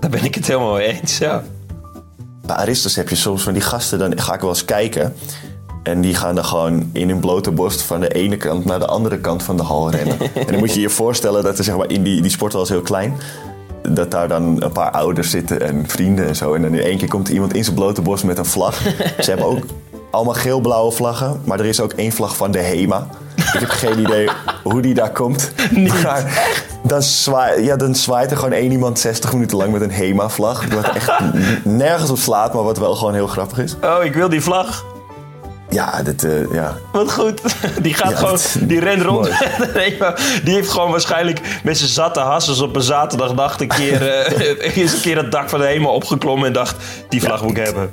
[0.00, 1.18] Daar ben ik het helemaal mee eens.
[1.18, 1.42] Ja.
[2.46, 5.14] Bij Aristos heb je soms van die gasten, dan ga ik wel eens kijken.
[5.82, 8.86] En die gaan dan gewoon in hun blote borst van de ene kant naar de
[8.86, 10.18] andere kant van de hal rennen.
[10.34, 12.68] en dan moet je je voorstellen dat er zeg maar in die, die sporthal is
[12.68, 13.16] heel klein.
[13.88, 16.54] Dat daar dan een paar ouders zitten en vrienden en zo.
[16.54, 18.74] En dan in één keer komt iemand in zijn blote borst met een vlag.
[19.20, 19.64] Ze hebben ook
[20.10, 21.40] allemaal geel-blauwe vlaggen.
[21.44, 23.08] Maar er is ook één vlag van de HEMA.
[23.52, 24.28] Ik heb geen idee
[24.62, 25.50] hoe die daar komt.
[26.02, 26.48] Maar
[26.82, 30.64] dan, zwaai, ja, dan zwaait er gewoon één iemand 60 minuten lang met een HEMA-vlag.
[30.74, 31.10] Wat echt
[31.62, 33.76] nergens op slaat, maar wat wel gewoon heel grappig is.
[33.82, 34.84] Oh, ik wil die vlag.
[35.70, 36.76] Ja, dit, eh, ja.
[36.92, 37.42] Wat goed.
[37.82, 39.30] Die gaat Ja, gewoon, die rent rond.
[39.74, 39.96] Nee,
[40.44, 44.02] die heeft gewoon waarschijnlijk met zijn zatte hassers op een zaterdagnacht een keer,
[44.74, 46.76] eens een keer het dak van de hemel opgeklommen en dacht,
[47.08, 47.90] die vlag moet ik hebben.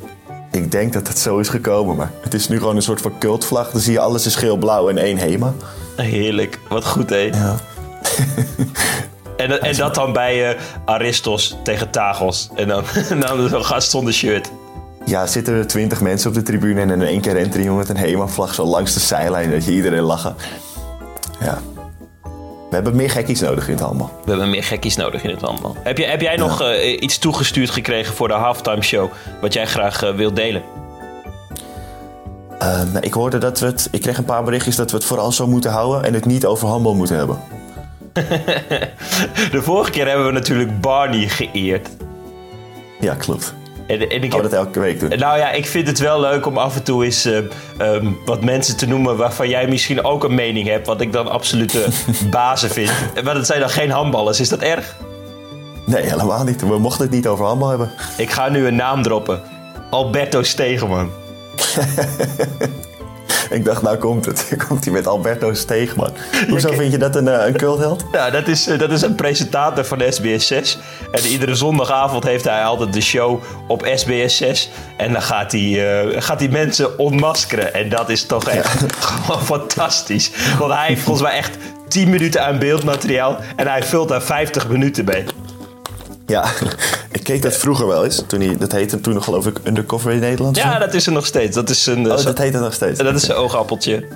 [0.53, 3.17] Ik denk dat het zo is gekomen, maar het is nu gewoon een soort van
[3.19, 3.71] cultvlag.
[3.71, 5.53] Dan zie je alles is geel-blauw en één HEMA.
[5.95, 7.17] Heerlijk, wat goed hé.
[7.17, 7.55] Ja.
[9.37, 12.49] En, en dat dan bij eh, Aristos tegen Tagos.
[12.55, 12.83] En dan,
[13.27, 14.51] dan zo'n gast zonder shirt.
[15.05, 17.77] Ja, zitten er twintig mensen op de tribune en in één keer rent er iemand
[17.77, 20.35] met een HEMA-vlag zo langs de zijlijn dat je iedereen lachen.
[21.39, 21.61] Ja.
[22.73, 24.11] We hebben meer gekkies nodig in het handbal.
[24.23, 25.75] We hebben meer gekkies nodig in het allemaal.
[25.83, 29.11] Heb, je, heb jij nog eh, iets toegestuurd gekregen voor de halftime show...
[29.41, 30.61] wat jij graag eh, wilt delen?
[32.59, 33.87] Eh, nou, ik hoorde dat we het...
[33.91, 36.45] Ik kreeg een paar berichtjes dat we het vooral zo moeten houden en het niet
[36.45, 37.39] over handbal moeten hebben.
[39.51, 41.89] De vorige keer hebben we natuurlijk Barney geëerd.
[42.99, 43.53] Ja, klopt.
[43.87, 45.09] En, en ik Gaan we heb, dat elke week doen?
[45.09, 47.37] nou ja, ik vind het wel leuk om af en toe eens eh,
[47.77, 49.17] ehm, wat mensen te noemen...
[49.17, 50.87] waarvan jij misschien ook een mening hebt...
[50.87, 51.85] wat ik dan absolute
[52.29, 52.91] bazen vind.
[53.23, 54.39] Maar dat zijn dan geen handballers.
[54.39, 54.95] Is dat erg?
[55.85, 56.61] Nee, helemaal niet.
[56.61, 57.91] We mochten het niet over handbal hebben.
[58.17, 59.41] Ik ga nu een naam droppen.
[59.89, 61.09] Alberto Stegeman.
[63.57, 64.47] Ik dacht, nou komt het.
[64.67, 66.09] Komt hij met Alberto Steegman.
[66.49, 68.03] Hoezo vind je dat een, eh, een cultheld?
[68.11, 70.77] Ja, dat is, eh, dat is een presentator van SBS 6.
[71.11, 74.69] En iedere zondagavond heeft hij altijd de show op SBS 6.
[74.97, 77.73] En dan gaat hij, eh, gaat hij mensen ontmaskeren.
[77.73, 80.31] En dat is toch echt gewoon fantastisch.
[80.59, 83.37] Want hij heeft volgens mij echt 10 minuten aan beeldmateriaal.
[83.55, 85.23] En hij vult daar 50 minuten mee.
[86.25, 86.45] Ja,
[87.11, 88.23] ik keek dat vroeger wel eens.
[88.27, 90.55] Toen hij, dat heette toen nog geloof ik Undercover in Nederland.
[90.55, 91.55] Ja, dat is er nog steeds.
[91.55, 92.99] Dat is een, eh, Oh, zo- dat heet het nog steeds.
[92.99, 94.07] dat is een oogappeltje.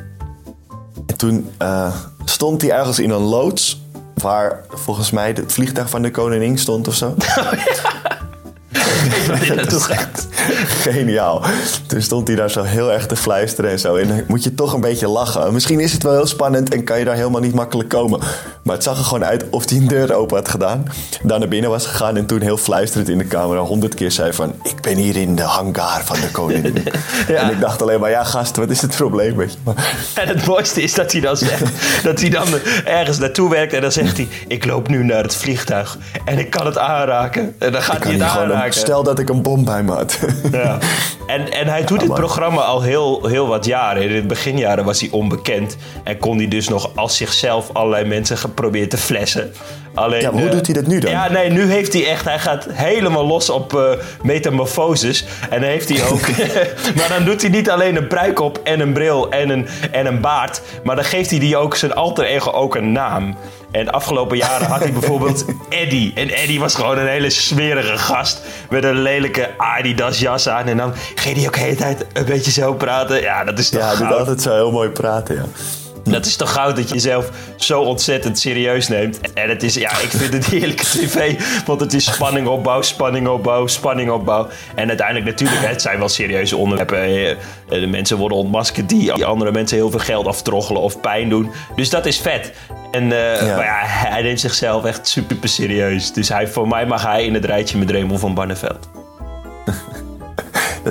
[1.07, 1.93] En toen eh,
[2.25, 3.81] stond hij ergens in een loods...
[4.13, 7.15] waar volgens mij het vliegtuig van de koningin stond of zo.
[9.55, 10.27] dat is echt.
[10.87, 11.43] Geniaal.
[11.87, 13.95] Toen stond hij daar zo heel erg te fluisteren en zo.
[13.95, 15.53] En dan moet je toch een beetje lachen.
[15.53, 18.19] Misschien is het wel heel spannend en kan je daar helemaal niet makkelijk komen.
[18.63, 20.85] Maar het zag er gewoon uit of hij een deur open had gedaan.
[21.23, 24.33] Daar naar binnen was gegaan en toen heel fluisterend in de camera honderd keer zei
[24.33, 24.53] van...
[24.63, 26.75] Ik ben hier in de hangar van de koningin.
[27.27, 27.35] Ja.
[27.41, 29.35] En ik dacht alleen maar, ja gast, wat is het probleem?
[29.35, 29.71] Weet je?
[30.21, 31.63] En het mooiste is dat hij dan zegt
[32.03, 32.47] dat hij dan
[32.85, 36.49] ergens naartoe werkt en dan zegt hij: Ik loop nu naar het vliegtuig en ik
[36.49, 37.55] kan het aanraken.
[37.59, 38.73] En dan gaat hij het een- aanraken.
[38.73, 40.17] stel dat ik een bom bij me had.
[40.51, 40.77] Ja.
[41.27, 44.03] En, en hij doet dit programma al heel, heel wat jaren.
[44.03, 48.37] In de beginjaren was hij onbekend en kon hij dus nog als zichzelf allerlei mensen
[48.37, 49.53] geprobeerd te flessen.
[49.97, 51.11] Alleen, Ja, hoe eh, doet hij dat nu dan?
[51.11, 53.83] Ja, nee, nu heeft hij echt, hij gaat helemaal los op eh
[54.23, 55.25] metamorfoses.
[55.49, 56.27] En dan heeft hij ook,
[56.97, 60.05] maar dan doet hij niet alleen een pruik op en een bril en een, en
[60.05, 60.61] een baard.
[60.83, 63.35] Maar dan geeft hij die ook zijn alter ego ook een naam.
[63.71, 66.11] En de afgelopen jaren had hij bijvoorbeeld Eddie.
[66.15, 68.41] En Eddie was gewoon een hele smerige gast.
[68.69, 70.67] Met een lelijke Adidas jas aan.
[70.67, 73.21] En dan ging hij ook de hele tijd een beetje zo praten.
[73.21, 75.43] Ja, dat is toch ja, hij doet altijd zo heel mooi praten, ja.
[76.11, 79.19] Dat is toch goud dat je jezelf zo ontzettend serieus neemt.
[79.33, 81.39] En het is, ja, ik vind het heerlijke tv.
[81.65, 84.47] Want het is spanning opbouw, spanning opbouw, spanning opbouw.
[84.75, 86.97] En uiteindelijk natuurlijk, het zijn wel serieuze onderwerpen.
[86.97, 91.01] Eh, eh, De mensen worden ontmaskerd die die andere mensen heel veel geld aftroggelen of
[91.01, 91.51] pijn doen.
[91.75, 92.51] Dus dat is vet.
[92.91, 93.55] En eh, Ja.
[93.55, 96.13] maar ja, hij neemt zichzelf echt super serieus.
[96.13, 98.89] Dus hij, voor mij mag hij in het rijtje met Raymond van Barneveld.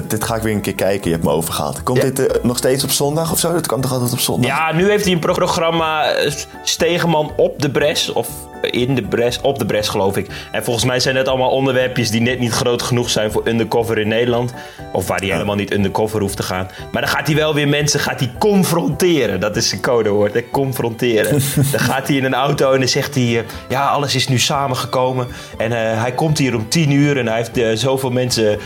[0.06, 1.82] Dit ga ik weer een keer kijken, je hebt me overgehaald.
[1.82, 3.52] Komt dit eh, nog steeds op zondag of zo?
[3.52, 4.50] Dat kwam toch altijd op zondag?
[4.50, 6.32] Ja, nu heeft hij een pro- programma eh,
[6.62, 8.12] Stegeman op de bres.
[8.12, 8.28] Of
[8.60, 10.26] in de bres, op de bres geloof ik.
[10.52, 13.98] En volgens mij zijn het allemaal onderwerpjes die net niet groot genoeg zijn voor undercover
[13.98, 14.54] in Nederland.
[14.92, 16.70] Of waar hij helemaal niet undercover hoeft te gaan.
[16.92, 19.40] Maar dan gaat hij wel weer mensen gaat hij confronteren.
[19.40, 20.50] Dat is zijn codewoord, hè?
[20.50, 21.30] confronteren.
[21.72, 23.38] dan gaat hij in een auto en dan zegt hij...
[23.38, 25.26] eh, ja, alles is nu samengekomen.
[25.58, 28.58] En eh, hij komt hier om tien uur en hij heeft eh, zoveel mensen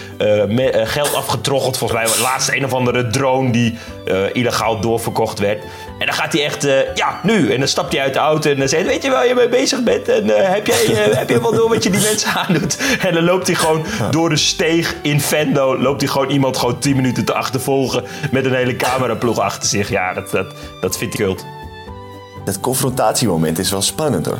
[0.48, 1.76] me- geld afgetroggeld.
[1.76, 3.78] Volgens mij laatst een of andere drone die
[4.32, 5.64] illegaal doorverkocht werd.
[6.00, 7.52] En dan gaat hij echt, eh, ja, nu.
[7.52, 9.48] En dan stapt hij uit de auto en dan zegt weet je waar je mee
[9.48, 10.08] bezig bent?
[10.08, 12.76] En eh, heb, jij, eh, heb je wel door wat je die mensen aandoet?
[13.00, 16.78] En dan loopt hij gewoon door de steeg in Vendo, loopt hij gewoon iemand gewoon
[16.78, 19.88] 10 minuten te achtervolgen met een hele cameraploeg achter zich.
[19.88, 21.44] Ja, dat, dat, dat vindt hij kult.
[22.44, 24.38] Dat confrontatiemoment is wel spannend hoor.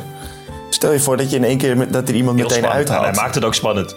[0.69, 2.89] Stel je voor dat je in één keer met, dat er iemand Heel meteen spannend.
[2.89, 3.15] En uithaalt.
[3.15, 3.95] hij maakt het ook spannend.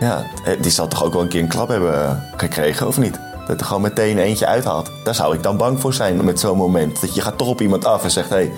[0.00, 0.26] Ja,
[0.60, 3.25] die zal toch ook wel een keer een klap hebben gekregen, of niet?
[3.46, 4.90] Dat er gewoon meteen eentje uithaalt.
[5.04, 7.00] Daar zou ik dan bang voor zijn met zo'n moment.
[7.00, 8.28] Dat je gaat toch op iemand af en zegt...
[8.28, 8.52] Hey,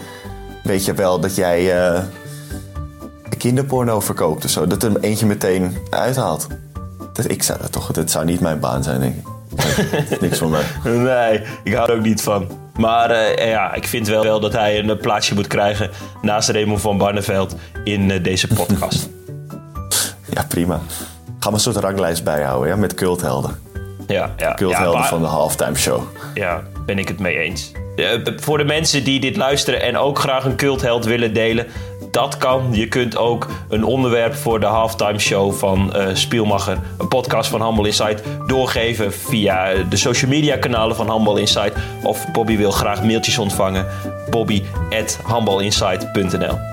[0.63, 2.03] weet je wel dat jij eh,
[3.39, 4.67] kinderporno verkoopt of zo?
[4.67, 6.47] Dat er eentje meteen uithaalt.
[7.13, 7.93] Dat, ik zou dat toch...
[7.93, 9.27] Dat zou niet mijn baan zijn, denk ik.
[10.21, 10.65] Niks voor mij.
[10.85, 12.51] Nee, ik hou er ook niet van.
[12.79, 15.91] Maar eh, ja, ik vind wel, wel dat hij een plaatsje moet krijgen
[16.23, 19.09] naast Raymond van Barneveld in eh, deze podcast.
[20.31, 20.81] Ja, prima.
[21.39, 22.77] Gaan we een soort ranglijst bijhouden, ja?
[22.77, 23.68] Met culthelden.
[24.09, 24.55] Ja, ja.
[24.55, 26.03] culthelden Ja, van de halftime show.
[26.35, 27.73] Ja, ben ik het mee eens.
[28.37, 31.67] Voor de mensen die dit luisteren en ook graag een cultheld willen delen,
[32.11, 32.69] dat kan.
[32.71, 37.63] Je kunt ook een onderwerp voor de halftime show van eh Spielmacher, een podcast van
[37.63, 41.73] Humble Insight, doorgeven via de social media kanalen van Humble Insight.
[42.03, 43.87] Of Bobby wil graag mailtjes ontvangen.
[44.31, 46.59] Bobby@humbleinsight.nl.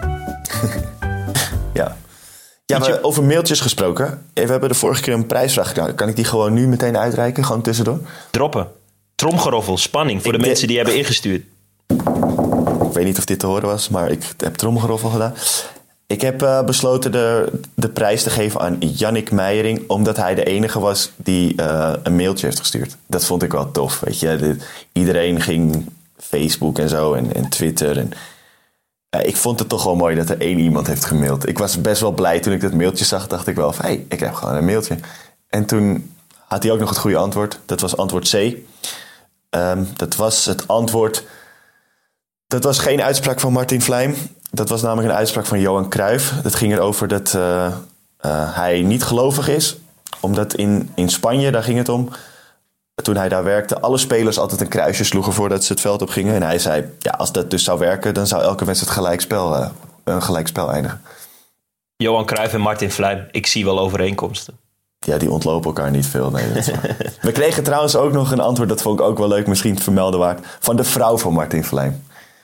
[1.73, 1.95] Ja.
[2.65, 4.25] Ja, maar over mailtjes gesproken.
[4.33, 5.95] We hebben de vorige keer een prijsvraag gedaan.
[5.95, 7.45] Kan ik die gewoon nu meteen uitreiken?
[7.45, 7.99] Gewoon tussendoor?
[8.31, 8.67] Droppen.
[9.15, 11.43] Tromgeroffel, spanning voor Ik de mensen die hebben ingestuurd.
[11.87, 15.33] Ik weet niet of dit te horen was, maar ik heb tromgeroffel gedaan.
[16.07, 19.83] Ik heb eh, besloten de, de prijs te geven aan Yannick Meijering...
[19.87, 22.95] omdat hij de enige was die eh, een mailtje heeft gestuurd.
[23.07, 24.57] Dat vond ik wel tof, weet je.
[24.91, 25.85] Iedereen ging
[26.17, 27.97] Facebook en zo en, en Twitter.
[27.97, 28.11] En,
[29.23, 31.47] ik vond het toch wel mooi dat er één iemand heeft gemaild.
[31.47, 33.27] Ik was best wel blij toen ik dat mailtje zag.
[33.27, 34.97] dacht ik wel van, hé, hey, ik heb gewoon een mailtje.
[35.49, 36.13] En toen
[36.47, 37.59] had hij ook nog het goede antwoord.
[37.65, 38.55] Dat was antwoord C.
[39.49, 41.23] Ehm, dat was het antwoord...
[42.47, 44.15] Dat was geen uitspraak van Martin Vlijm.
[44.51, 46.33] Dat was namelijk een uitspraak van Johan Cruijff.
[46.43, 47.73] Het ging erover dat eh, eh,
[48.55, 49.77] hij niet gelovig is.
[50.19, 52.09] Omdat in, in Spanje, daar ging het om...
[53.03, 56.09] Toen hij daar werkte, alle spelers altijd een kruisje sloegen voordat ze het veld op
[56.09, 56.35] gingen.
[56.35, 59.69] En hij zei, ja, als dat dus zou werken, dan zou elke wedstrijd gelijkspel, eh,
[60.03, 61.01] een gelijkspel eindigen.
[61.97, 64.57] Johan Cruijff en Martin Vlijm, ik zie wel overeenkomsten.
[64.99, 66.29] Ja, die ontlopen elkaar niet veel.
[66.31, 66.45] Nee.
[67.21, 70.19] We kregen trouwens ook nog een antwoord, dat vond ik ook wel leuk, misschien vermelden
[70.19, 70.45] waard.
[70.59, 72.03] Van de vrouw van Martin Vlijm.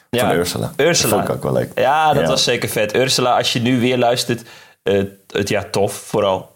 [0.10, 0.72] Van Ursula.
[0.78, 1.10] Ursula.
[1.10, 1.72] Dat vond ik ook wel leuk.
[1.80, 2.30] Ja, dat Ja.
[2.30, 2.96] was zeker vet.
[2.96, 4.44] Ursula, als je nu weer luistert,
[4.84, 6.56] eh, het ja, tof vooral.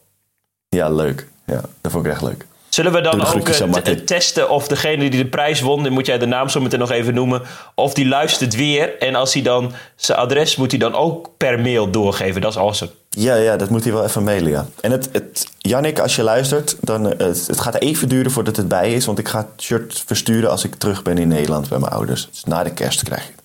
[0.70, 1.28] Ja, leuk.
[1.46, 2.46] Ja, dat vond ik echt leuk.
[2.76, 6.06] Zullen we dan ook eh, t- testen of degene die de prijs won, dan moet
[6.06, 7.42] jij de naam zo meteen nog even noemen,
[7.76, 9.00] of die luistert weer.
[9.00, 12.42] En als hij dan zijn adres moet hij dan ook per mail doorgeven.
[12.42, 12.92] Dat is awesome.
[13.10, 14.66] Ja, ja, dat moet hij wel even mailen, ja.
[14.82, 18.56] En het, het, Jannik, als je luistert, dan, eh, het, het gaat even duren voordat
[18.56, 19.06] het bij is.
[19.06, 22.28] Want ik ga het shirt versturen als ik terug ben in Nederland bij mijn ouders.
[22.32, 23.44] Dus na de kerst krijg je het.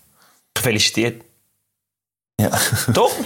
[0.53, 1.23] Gefeliciteerd.
[2.35, 2.51] Ja.
[2.93, 3.17] Toch?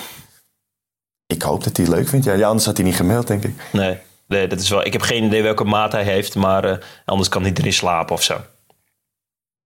[1.35, 2.27] ik hoop dat hij het leuk vindt.
[2.27, 3.55] Ja, ja, anders had hij niet gemaild, denk ik.
[3.73, 3.99] Nee,
[4.35, 7.29] nee dat is wel, ik heb geen idee welke maat hij heeft, maar eh, anders
[7.29, 8.41] kan hij erin slapen of zo.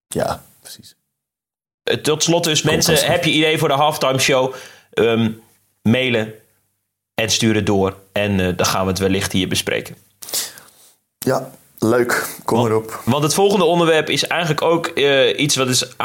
[0.06, 0.96] Ja, precies.
[1.82, 4.54] Eh, Tot slot dus, mensen, heb je idee voor de halftime show?
[4.92, 5.30] Ehm,
[5.82, 6.34] mailen
[7.14, 7.96] en stuur het door.
[8.12, 9.96] En eh, dan gaan we het wellicht hier bespreken.
[11.18, 12.36] Ja, leuk.
[12.44, 13.00] Kom erop.
[13.04, 14.86] Want het volgende onderwerp is eigenlijk ook
[15.36, 15.96] iets wat is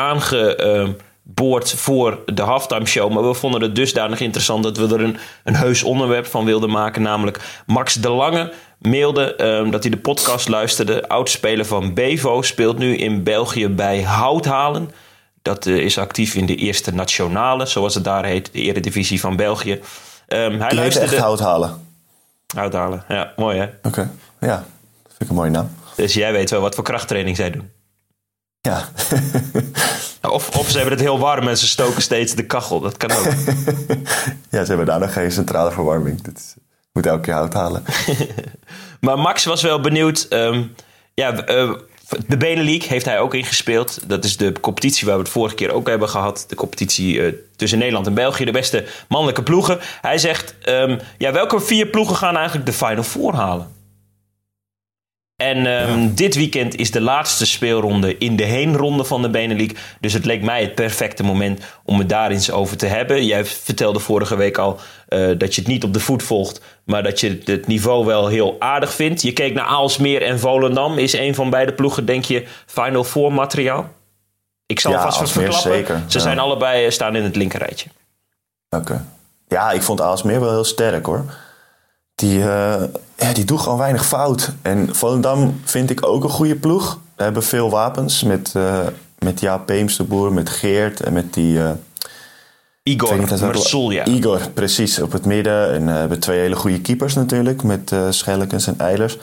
[1.25, 3.11] aangeboord voor de halftime show.
[3.11, 6.69] Maar we vonden het dusdanig interessant dat we er een, een heus onderwerp van wilden
[6.69, 7.01] maken.
[7.01, 11.07] Namelijk Max de Lange mailde ehm, dat hij de podcast luisterde.
[11.07, 14.91] Oudspeler van Bevo speelt nu in België bij Houthalen.
[15.41, 19.35] Dat eh, is actief in de eerste nationale, zoals het daar heet, de eredivisie van
[19.35, 19.81] België.
[20.27, 21.11] Ehm, hij luisterde...
[21.11, 21.91] echt hout halen.
[22.55, 23.67] Houthalen, ja, mooi hè.
[23.83, 24.55] Oké, ja.
[25.03, 25.69] Dat vind ik een mooie naam.
[25.95, 27.71] Dus jij weet wel wat voor krachttraining zij doen.
[28.69, 28.89] Ja.
[30.21, 32.79] Of, of ze hebben het heel warm en ze stoken steeds de kachel.
[32.79, 33.25] Dat kan ook.
[34.51, 36.21] ja, ze hebben daar nog geen centrale verwarming.
[36.21, 36.53] Dat is,
[36.93, 37.83] moet elke keer hout halen.
[38.99, 40.25] Maar Max was wel benieuwd.
[40.29, 40.63] ehm,
[41.13, 41.71] ja, eh,
[42.27, 44.09] de Benelink heeft hij ook ingespeeld.
[44.09, 46.45] Dat is de competitie waar we het vorige keer ook hebben gehad.
[46.47, 48.45] De competitie eh, tussen Nederland en België.
[48.45, 49.79] De beste mannelijke ploegen.
[50.01, 53.67] Hij zegt, ehm, ja, welke vier ploegen gaan eigenlijk de Final Four halen?
[55.43, 59.71] En ehm, dit weekend is de laatste speelronde in de heenronde van de Benelink.
[59.99, 63.25] Dus het leek mij het perfecte moment om het daar eens over te hebben.
[63.25, 67.03] Jij vertelde vorige week al eh, dat je het niet op de voet volgt, maar
[67.03, 69.21] dat je het niveau wel heel aardig vindt.
[69.21, 70.97] Je keek naar Aalsmeer en Volendam.
[70.97, 73.89] Is een van beide ploegen, denk je, Final Four materiaal?
[74.65, 75.71] Ik zal Ja, vast wat verklappen.
[75.71, 76.23] zeker, Ze ja.
[76.23, 77.89] zijn allebei eh, staan in het linkerrijtje.
[78.69, 79.05] Oké.
[79.47, 81.25] Ja, ik vond Aalsmeer wel heel sterk hoor.
[82.15, 84.51] Die, ja, die doet gewoon weinig fout.
[84.61, 86.99] En Volendam vind ik ook een goede ploeg.
[87.15, 88.79] We hebben veel wapens met, eh
[89.23, 91.59] met Jaap Peems de Boer, met Geert en met die...
[91.59, 91.75] weet
[92.83, 94.05] Igor Mersulja.
[94.05, 95.73] Igor, precies, op het midden.
[95.73, 99.17] En eh, hebben twee hele goede keepers natuurlijk, met eh Schellekens en Eilers.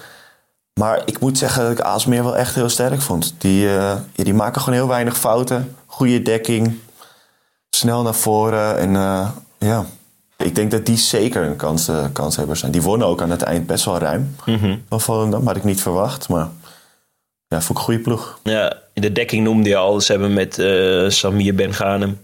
[0.74, 3.35] Maar ik moet zeggen dat ik Aalsmeer wel echt heel sterk vond.
[3.38, 5.76] Die, ja, die maken gewoon heel weinig fouten.
[5.87, 6.79] Goede dekking,
[7.70, 8.79] snel naar voren.
[8.79, 8.92] En
[9.59, 9.87] ja,
[10.44, 12.72] ik denk dat die zeker een kans, kanshebbers zijn.
[12.72, 14.76] Die wonnen ook aan het eind best wel ruim Mhm.
[14.88, 15.46] van Volendam.
[15.46, 16.48] Had ik niet verwacht, maar
[17.48, 18.38] ja, ik een goede ploeg.
[18.42, 20.00] Ja, in de dekking noemde je al.
[20.00, 21.74] Ze hebben met eh, Samir Ben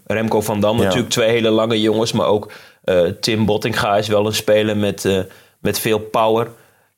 [0.05, 0.83] Remco van Dam Ja.
[0.83, 2.13] natuurlijk twee hele lange jongens.
[2.13, 2.53] Maar ook
[2.85, 5.27] eh, Tim Bottinga is wel een speler met,
[5.59, 6.51] met veel power.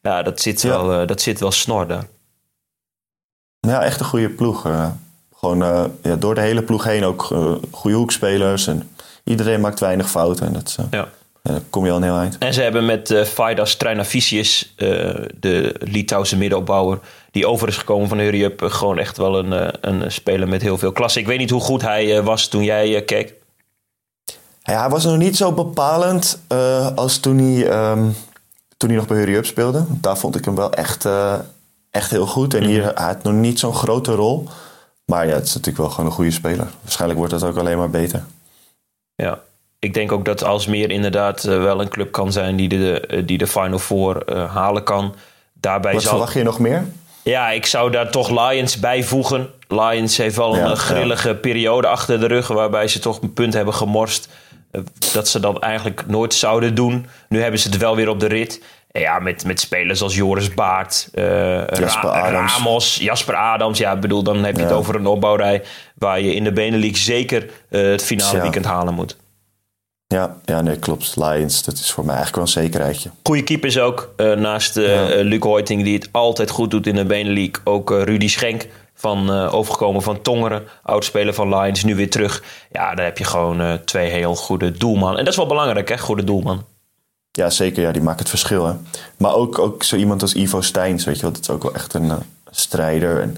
[0.02, 0.68] Ja, dat zit, Ja.
[0.84, 2.06] Wel, dat zit wel snor daar.
[3.60, 4.66] Ja, echt een goede ploeg.
[5.36, 5.58] gewoon
[6.02, 7.22] ja, door de hele ploeg heen ook
[7.70, 8.66] goede hoekspelers.
[8.66, 8.90] En
[9.28, 10.46] iedereen maakt weinig fouten.
[10.46, 11.08] En dat, eh, Ja.
[11.42, 12.38] dan kom je al een heel eind.
[12.38, 14.86] En ze hebben met eh Faidas Treinavicius, eh
[15.40, 16.98] de Litouwse middenopbouwer...
[17.30, 20.78] die over is gekomen van Hurry Up, gewoon echt wel een, een speler met heel
[20.78, 21.18] veel klasse.
[21.20, 23.34] Ik weet niet hoe goed hij was toen jij keek.
[24.62, 26.40] Ja, hij was nog niet zo bepalend
[26.94, 28.04] als toen hij, ehm,
[28.76, 29.84] toen hij nog bij Hurry Up speelde.
[29.88, 31.08] Daar vond ik hem wel echt,
[31.90, 32.54] echt heel goed.
[32.54, 34.48] En hier hij had nog niet zo'n grote rol.
[35.04, 36.66] Maar ja, het is natuurlijk wel gewoon een goede speler.
[36.82, 38.24] Waarschijnlijk wordt het ook alleen maar beter.
[39.22, 39.40] Ja,
[39.78, 43.22] ik denk ook dat Alsmeer inderdaad uh, wel een club kan zijn die de, uh,
[43.26, 45.14] die de Final Four uh, halen kan.
[45.52, 46.10] Daarbij Wat zal...
[46.10, 46.86] verwacht je nog meer?
[47.22, 49.50] Ja, ik zou daar toch Lions bij voegen.
[49.68, 52.48] Lions heeft wel een Ja, grillige periode achter de rug...
[52.48, 54.28] waarbij ze toch een punt hebben gemorst...
[55.12, 57.06] dat ze dat eigenlijk nooit zouden doen.
[57.28, 58.62] Nu hebben ze het wel weer op de rit.
[58.98, 62.56] En ja, met, met spelers als Joris Baart, eh, Jasper Ra- Adams.
[62.56, 63.78] Ramos, Jasper Adams.
[63.78, 65.62] Ja, bedoel, dan heb je het over een opbouwrij...
[65.94, 68.42] waar je in de Benelux zeker eh, het finale Ja.
[68.42, 69.16] weekend halen moet.
[70.06, 71.16] Ja, ja, nee, klopt.
[71.16, 73.10] Lions, dat is voor mij eigenlijk wel een zekerheidje.
[73.22, 74.12] Goede keepers ook.
[74.16, 75.04] eh, naast Ja.
[75.22, 77.60] Luc Hoiting, die het altijd goed doet in de Benelux.
[77.64, 80.62] Ook Rudy Schenk, van, eh, overgekomen van Tongeren.
[80.82, 82.42] Oudspeler van Lions, nu weer terug.
[82.72, 85.10] Ja, daar heb je gewoon twee heel goede doelman.
[85.12, 85.98] En dat is wel belangrijk, hè?
[85.98, 86.64] Goede doelman.
[87.38, 87.82] Ja, zeker.
[87.82, 88.66] Ja, die maakt het verschil.
[88.66, 88.74] Hè.
[89.16, 91.32] Maar ook, ook zo iemand als Ivo Steins, weet je wel.
[91.32, 92.16] Dat is ook wel echt een eh,
[92.50, 93.20] strijder.
[93.20, 93.36] En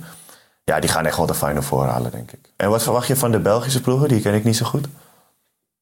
[0.65, 2.39] ja, die gaan echt wel de Final Four halen, denk ik.
[2.57, 4.09] En wat verwacht je van de Belgische ploegen?
[4.09, 4.87] Die ken ik niet zo goed.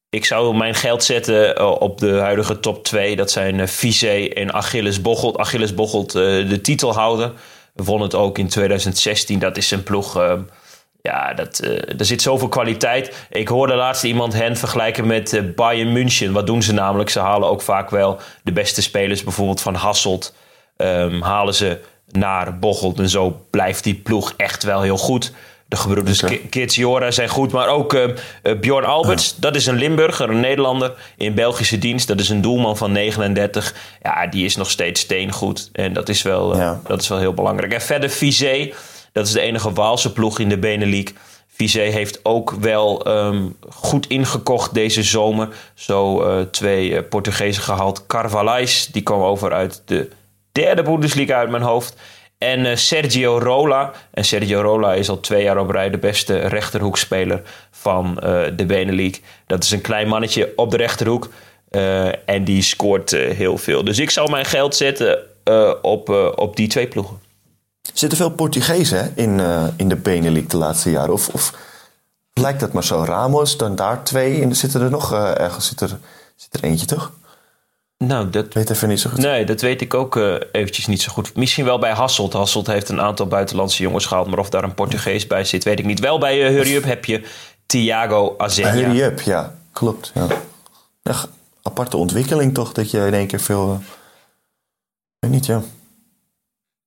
[0.09, 3.15] Ik zou mijn geld zetten eh, op de huidige top 2.
[3.15, 5.37] Dat zijn eh Vizé en Achilles Bocholt.
[5.37, 7.33] Achilles Bocholt, eh, de titelhouder.
[7.73, 9.39] Won het ook in 2016.
[9.39, 10.17] Dat is een ploeg...
[10.17, 10.33] eh,
[11.09, 13.25] ja, dat, eh, er zit zoveel kwaliteit.
[13.29, 16.31] Ik hoorde laatst iemand hen vergelijken met eh, Bayern München.
[16.31, 17.09] Wat doen ze namelijk?
[17.09, 19.23] Ze halen ook vaak wel de beste spelers.
[19.23, 20.35] Bijvoorbeeld van Hasselt
[20.77, 21.77] ehm, halen ze
[22.11, 22.99] naar Bocholt.
[22.99, 25.31] En zo blijft die ploeg echt wel heel goed.
[25.67, 26.21] De gebroeders.
[26.23, 27.51] Ki- Kitsiora zijn goed.
[27.51, 28.03] Maar ook eh,
[28.43, 32.07] eh, Bjorn Alberts, dat is een Limburger, een Nederlander in Belgische dienst.
[32.07, 33.73] Dat is een doelman van 39.
[34.03, 35.69] Ja, die is nog steeds steengoed.
[35.73, 36.79] En dat is wel, Ja.
[36.87, 37.73] dat is wel heel belangrijk.
[37.73, 38.71] En verder Vizé,
[39.11, 41.13] dat is de enige Waalse ploeg in de Benelux.
[41.59, 45.47] Vizé heeft ook wel ehm, goed ingekocht deze zomer.
[45.73, 48.05] Zo eh, twee eh, Portugezen gehaald.
[48.07, 50.09] Carvalhais, die kwam over uit de
[50.51, 51.95] derde Bundesliga uit mijn hoofd.
[52.37, 53.91] En eh, Sergio Rola.
[54.11, 57.41] En Sergio Rola is al twee jaar op rij de beste rechterhoekspeler
[57.71, 58.15] van
[58.55, 59.21] de Benelux.
[59.47, 61.29] Dat is een klein mannetje op de rechterhoek.
[62.25, 63.83] en die scoort heel veel.
[63.83, 65.19] Dus ik zou mijn geld zetten
[65.81, 67.28] op, op die twee ploegen.
[67.93, 71.13] Zitten veel Portugezen in, eh, in de Benelux de laatste jaren.
[71.13, 71.53] Of, of
[72.33, 73.03] lijkt dat maar zo?
[73.03, 74.41] Ramos, dan daar twee.
[74.41, 75.97] En er zitten er nog eh, ergens zit er,
[76.35, 77.11] zit er eentje, toch?
[77.97, 79.19] Nou, dat, weet even niet zo goed.
[79.19, 81.35] Nee, dat weet ik ook eh, eventjes niet zo goed.
[81.35, 82.33] Misschien wel bij Hasselt.
[82.33, 84.27] Hasselt heeft een aantal buitenlandse jongens gehaald.
[84.27, 85.99] Maar of daar een Portugees bij zit, weet ik niet.
[85.99, 87.23] Wel bij uh, Hurry Up heb je
[87.65, 88.71] Thiago Azenha.
[88.71, 89.55] Hurry up, ja.
[89.71, 90.27] Klopt, ja.
[91.03, 91.27] Echt
[91.61, 93.71] aparte ontwikkeling toch, dat je in één keer veel...
[93.71, 93.87] eh,
[95.19, 95.61] weet niet, ja.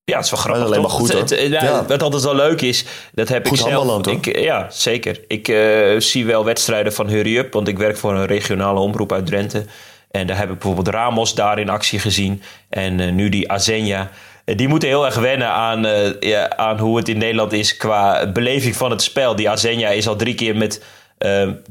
[0.05, 0.65] Ja, het is wel grappig.
[0.65, 1.85] alleen maar goed, Het- het- ja.
[1.87, 4.07] Wat altijd wel leuk is, dat heb Goed ik zelf...
[4.07, 5.21] ik, ja, zeker.
[5.29, 9.13] Ik eh, zie wel wedstrijden van Hurry Up, want ik werk voor een regionale omroep
[9.13, 9.65] uit Drenthe.
[10.11, 12.43] En daar heb ik bijvoorbeeld Ramos daar in actie gezien.
[12.69, 14.11] En eh, nu die Azenja.
[14.45, 15.87] Eh, Die moeten heel erg wennen aan,
[16.21, 19.37] ja, aan hoe het in Nederland is qua beleving van het spel.
[19.37, 20.83] Die Azenja is al drie keer met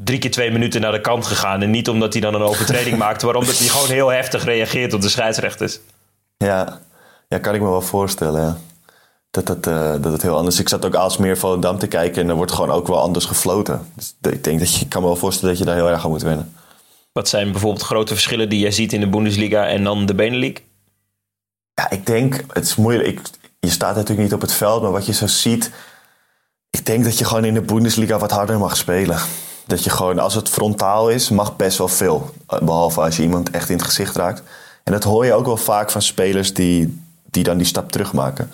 [0.04, 1.62] drie keer twee minuten naar de kant gegaan.
[1.62, 4.94] En niet omdat hij dan een overtreding maakt, maar omdat hij gewoon heel heftig reageert
[4.94, 5.80] op de scheidsrechters.
[6.38, 6.82] Ja,
[7.32, 8.58] ja kan ik me wel voorstellen, ja.
[9.30, 10.62] Dat het, eh, dat het heel anders is.
[10.62, 13.92] Ik zat ook Aalsmeer Volendam te kijken en er wordt gewoon ook wel anders gefloten.
[13.96, 16.04] Dus ik denk dat je, ik kan me wel voorstellen dat je daar heel erg
[16.04, 16.54] aan moet wennen.
[17.12, 20.62] Wat zijn bijvoorbeeld grote verschillen die jij ziet in de Bundesliga en dan de Benelux?
[21.74, 23.08] Ja, ik denk, het is moeilijk.
[23.08, 23.22] Ik,
[23.60, 25.72] je staat natuurlijk niet op het veld, maar wat je zo ziet.
[26.70, 29.20] Ik denk dat je gewoon in de Bundesliga wat harder mag spelen.
[29.68, 32.30] Dat je gewoon, als het frontaal is, mag best wel veel.
[32.48, 34.44] Eh, Behalve als je iemand echt in het gezicht raakt.
[34.84, 38.14] En dat hoor je ook wel vaak van spelers die, die dan die stap terug
[38.14, 38.52] maken.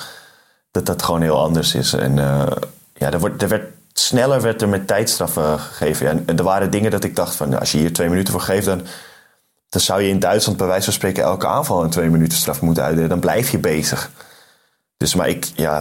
[0.71, 1.93] Dat dat gewoon heel anders is.
[1.93, 2.51] En eh,
[2.93, 6.07] ja, er, wordt, er werd, sneller werd er met tijdstraffen gegeven.
[6.07, 8.65] En er waren dingen dat ik dacht van, als je hier twee minuten voor geeft,
[8.65, 8.81] dan,
[9.69, 12.61] dan zou je in Duitsland bij wijze van spreken elke aanval een twee minuten straf
[12.61, 13.09] moeten uitdelen.
[13.09, 14.11] Dan blijf je bezig.
[14.97, 15.79] Dus maar ik, ja,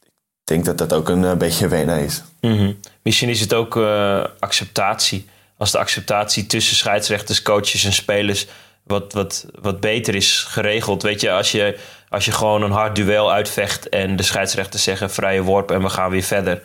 [0.00, 2.22] ik denk dat dat ook een eh, beetje wennen is.
[2.40, 2.72] Mhm.
[3.02, 5.28] Misschien is het ook eh, acceptatie.
[5.58, 8.46] Als de acceptatie tussen scheidsrechters, coaches en spelers
[8.82, 11.02] wat, wat, wat beter is geregeld.
[11.02, 11.78] Weet je als, je,
[12.08, 15.88] als je gewoon een hard duel uitvecht en de scheidsrechters zeggen vrije worp en we
[15.88, 16.62] gaan weer verder.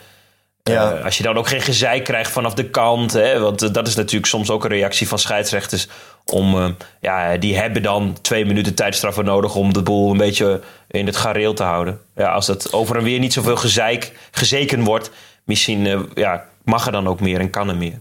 [0.64, 0.92] Ja.
[0.92, 3.14] Eh, als je dan ook geen gezeik krijgt vanaf de kant.
[3.14, 5.88] Hè, want eh, dat is natuurlijk soms ook een reactie van scheidsrechters.
[6.26, 6.70] Om, eh,
[7.02, 11.16] ja, die hebben dan twee minuten tijdstraffen nodig om de boel een beetje in het
[11.16, 12.00] gareel te houden.
[12.16, 15.12] Ja, als dat over en weer niet zoveel gezeik, gezeken wordt,
[15.44, 17.98] misschien ja, mag er dan ook meer en kan er meer.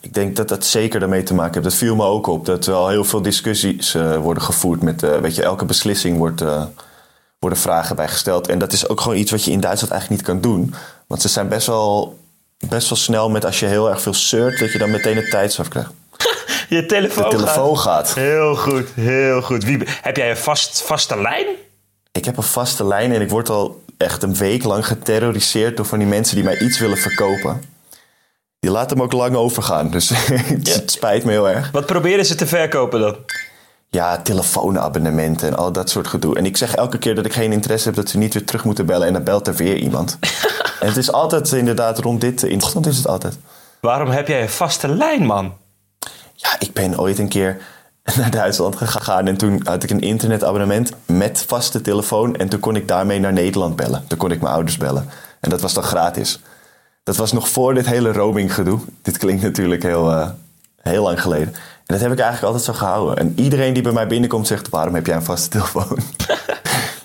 [0.00, 1.64] Ik denk dat dat zeker daarmee te maken heeft.
[1.64, 2.46] Dat viel me ook op.
[2.46, 6.18] Dat er al heel veel discussies eh, worden gevoerd met, eh, weet je, elke beslissing
[6.18, 6.64] wordt, eh,
[7.38, 8.48] worden vragen bij gesteld.
[8.48, 10.74] En dat is ook gewoon iets wat je in Duitsland eigenlijk niet kan doen.
[11.06, 12.18] Want ze zijn best wel,
[12.68, 15.30] best wel snel met als je heel erg veel seurt, dat je dan meteen een
[15.30, 15.90] tijdstraf krijgt.
[16.68, 18.06] Je telefoon, De telefoon gaat.
[18.08, 18.14] gaat.
[18.14, 19.64] Heel goed, heel goed.
[19.64, 21.46] Wie, heb jij een vast, vaste lijn?
[22.12, 25.86] Ik heb een vaste lijn en ik word al echt een week lang geterroriseerd door
[25.86, 27.73] van die mensen die mij iets willen verkopen.
[28.64, 30.08] Die laten me ook lang overgaan, dus
[30.74, 31.70] het, spijt me heel erg.
[31.70, 33.16] Wat proberen ze te verkopen dan?
[33.90, 36.36] Ja, telefoonabonnementen en al dat soort gedoe.
[36.36, 38.64] En ik zeg elke keer dat ik geen interesse heb dat ze niet weer terug
[38.64, 40.18] moeten bellen en dan belt er weer iemand.
[40.80, 43.38] en het is altijd inderdaad rond dit, in is het altijd.
[43.80, 45.52] Waarom heb jij een vaste lijn, man?
[46.34, 47.60] Ja, ik ben ooit een keer
[48.18, 52.76] naar Duitsland gegaan en toen had ik een internetabonnement met vaste telefoon en toen kon
[52.76, 54.04] ik daarmee naar Nederland bellen.
[54.08, 55.08] Toen kon ik mijn ouders bellen
[55.40, 56.40] en dat was dan gratis.
[57.04, 58.80] Dat was nog voor dit hele roaming gedoe.
[59.02, 60.28] Dit klinkt natuurlijk heel, uh,
[60.80, 61.54] heel lang geleden.
[61.54, 63.16] En dat heb ik eigenlijk altijd zo gehouden.
[63.16, 65.98] En iedereen die bij mij binnenkomt zegt, waarom heb jij een vaste telefoon?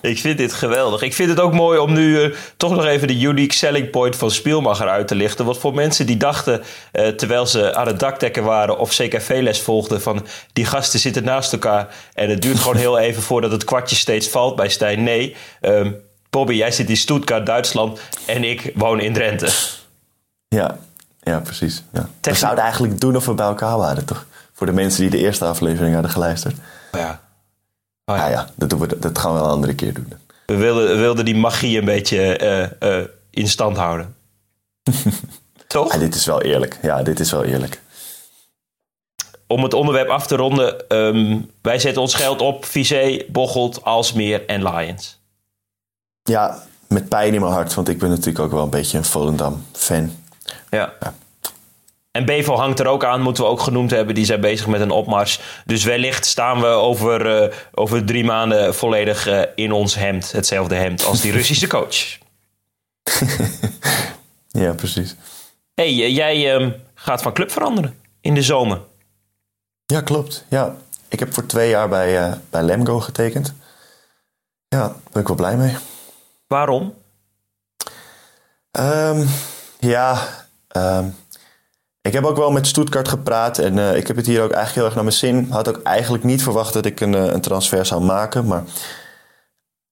[0.02, 1.02] Ik vind dit geweldig.
[1.02, 4.16] Ik vind het ook mooi om nu uh, toch nog even de unique selling point
[4.16, 5.46] van Spielmacher uit te lichten.
[5.46, 6.62] Want voor mensen die dachten,
[6.94, 11.54] uh, terwijl ze aan het dakdekken waren of CKV-les volgden, van die gasten zitten naast
[11.54, 15.04] elkaar en het duurt gewoon heel even voordat het kwartje steeds valt bij Stijn.
[15.04, 15.96] Nee, um,
[16.30, 19.48] Bobby, jij zit in Stuttgart, Duitsland en ik woon in Drenthe.
[20.50, 20.78] Ja,
[21.22, 21.84] ja precies.
[21.94, 22.10] Ja.
[22.22, 24.26] We zouden eigenlijk doen of we bij elkaar waren, toch?
[24.54, 26.56] Voor de mensen die de eerste aflevering hadden geluisterd.
[26.92, 27.22] Ja.
[28.06, 28.26] Oh, ja.
[28.26, 30.14] Ah, ja, dat, doen we, dat gaan we een andere keer doen.
[30.46, 32.40] We wilden, we wilden die magie een beetje
[32.82, 34.16] uh, uh, in stand houden.
[35.68, 35.94] Toch?
[35.94, 36.80] Ja, dit is wel eerlijk.
[36.82, 37.82] Ja, dit is wel eerlijk.
[39.48, 40.96] Om het onderwerp af te ronden.
[40.98, 45.20] Um, wij zetten ons geld op Vizé, Bocholt, Alsmeer en Lions.
[46.24, 47.74] Ja, met pijn in mijn hart.
[47.74, 50.12] Want ik ben natuurlijk ook wel een beetje een Volendam-fan.
[50.70, 50.94] Ja.
[51.00, 51.14] ja.
[52.12, 54.16] En Bevo hangt er ook aan, moeten we ook genoemd hebben.
[54.16, 55.40] Die zijn bezig met een opmars.
[55.66, 60.32] Dus wellicht staan we over, uh, over drie maanden volledig uh, in ons hemd.
[60.32, 62.18] Hetzelfde hemd als die Russische coach.
[64.48, 65.16] ja, precies.
[65.74, 68.82] hey, jij uh, gaat van club veranderen in de zomer.
[69.86, 70.46] Ja, klopt.
[70.50, 70.76] Ja.
[71.08, 73.54] Ik heb voor twee jaar bij, bij Lemgo getekend.
[74.68, 75.76] Ja, daar ben ik wel blij mee.
[76.48, 76.94] Waarom?
[78.72, 79.28] Um,
[79.80, 80.28] ja,
[80.78, 81.16] um,
[82.02, 84.76] ik heb ook wel met Stuttgart gepraat en uh, ik heb het hier ook eigenlijk
[84.76, 85.52] heel erg naar mijn zin.
[85.52, 88.64] Had ook eigenlijk niet verwacht dat ik een, uh, een transfer zou maken, maar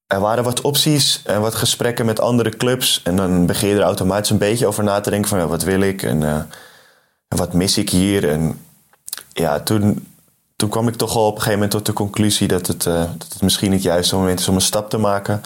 [0.07, 3.01] er waren wat opties en wat gesprekken met andere clubs.
[3.03, 5.63] En dan begin je er automatisch een beetje over na te denken van ja, wat
[5.63, 8.29] wil ik en, en wat mis ik hier.
[8.29, 8.65] En
[9.33, 10.07] ja, toen,
[10.55, 13.27] toen kwam ik toch al op een gegeven moment tot de conclusie dat het, dat
[13.29, 15.41] het misschien het juiste moment is om een stap te maken.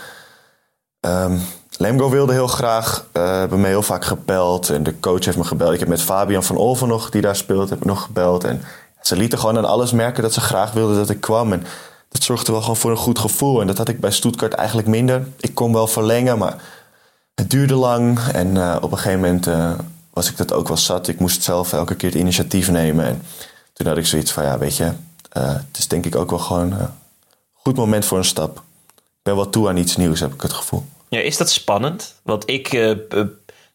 [0.99, 1.41] Um,
[1.81, 4.69] Lemgo wilde heel graag, uh, hebben me heel vaak gebeld.
[4.69, 5.73] En de coach heeft me gebeld.
[5.73, 8.43] Ik heb met Fabian van Olven nog, die daar speelt, heb ik nog gebeld.
[8.43, 8.61] En
[9.01, 11.53] ze lieten gewoon aan alles merken dat ze graag wilden dat ik kwam.
[11.53, 11.63] En
[12.09, 13.61] dat zorgde wel gewoon voor een goed gevoel.
[13.61, 15.27] En dat had ik bij Stuttgart eigenlijk minder.
[15.39, 16.55] Ik kon wel verlengen, maar
[17.35, 18.19] het duurde lang.
[18.19, 19.71] En uh, op een gegeven moment uh,
[20.13, 21.07] was ik dat ook wel zat.
[21.07, 23.05] Ik moest zelf elke keer het initiatief nemen.
[23.05, 23.21] En
[23.73, 24.91] toen had ik zoiets van, ja, weet je...
[25.29, 26.89] het is denk ik ook wel gewoon een
[27.53, 28.57] goed moment voor een stap.
[28.97, 30.85] Ik ben wel toe aan iets nieuws, heb ik het gevoel.
[31.11, 32.19] Ja, is dat spannend?
[32.23, 32.95] Want ik, uh,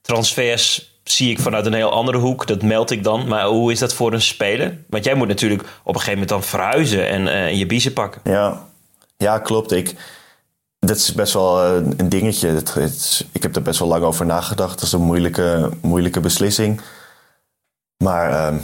[0.00, 2.46] transfers zie ik vanuit een heel andere hoek.
[2.46, 3.28] Dat meld ik dan.
[3.28, 4.78] Maar hoe is dat voor een speler?
[4.88, 8.20] Want jij moet natuurlijk op een gegeven moment dan verhuizen en uh, je biezen pakken.
[8.24, 8.66] Ja,
[9.16, 9.72] ja klopt.
[9.72, 9.94] Ik,
[10.78, 12.62] dat is best wel een dingetje.
[13.32, 14.74] Ik heb er best wel lang over nagedacht.
[14.74, 16.80] Dat is een moeilijke, moeilijke beslissing.
[17.96, 18.60] Maar uh,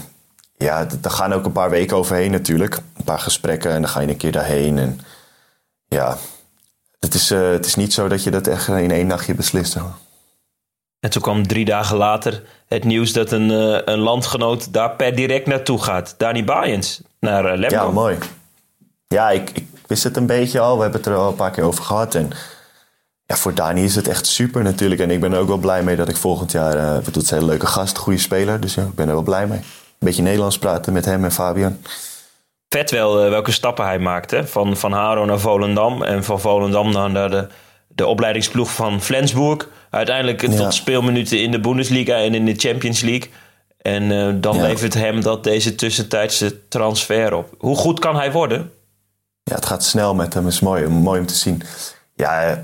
[0.57, 2.75] ja, daar gaan ook een paar weken overheen natuurlijk.
[2.75, 4.79] Een paar gesprekken en dan ga je een keer daarheen.
[4.79, 5.01] En
[5.87, 6.19] ja,
[7.05, 9.75] het is, uh, het is niet zo dat je dat echt in één nachtje beslist.
[9.75, 9.93] Hoor.
[11.01, 15.15] En toen kwam drie dagen later het nieuws dat een, uh, een landgenoot daar per
[15.15, 16.15] direct naartoe gaat.
[16.19, 17.69] Dani Bayens naar uh.
[17.69, 18.19] Ja, mooi.
[19.07, 20.77] Ja, ik, ik, wist het een beetje al.
[20.77, 22.15] We hebben het er al een paar keer over gehad.
[22.15, 22.31] En
[23.27, 25.01] ja, voor Dani is het echt super natuurlijk.
[25.01, 26.77] En ik ben er ook wel blij mee dat ik volgend jaar...
[26.77, 28.61] Uh, het is een hele leuke gast, goede speler.
[28.61, 29.59] Dus ja, ik ben er wel blij mee.
[29.59, 29.65] Een
[29.99, 31.79] beetje Nederlands praten met hem en Fabian
[32.73, 34.47] vet wel uh, welke stappen hij maakte.
[34.47, 37.47] Van, van Haro naar Volendam en van Volendam naar de,
[37.89, 39.69] de opleidingsploeg van Flensburg.
[39.91, 40.57] Uiteindelijk ja.
[40.57, 43.31] tot speelminuten in de Bundesliga en in de Champions League.
[43.83, 44.63] En uh, dan ja.
[44.63, 47.55] levert hem dat deze tussentijdse transfer op.
[47.59, 48.71] Hoe goed kan hij worden?
[49.43, 50.47] Ja, het gaat snel met hem.
[50.47, 51.63] is mooi, mooi om te zien.
[52.15, 52.63] Ja,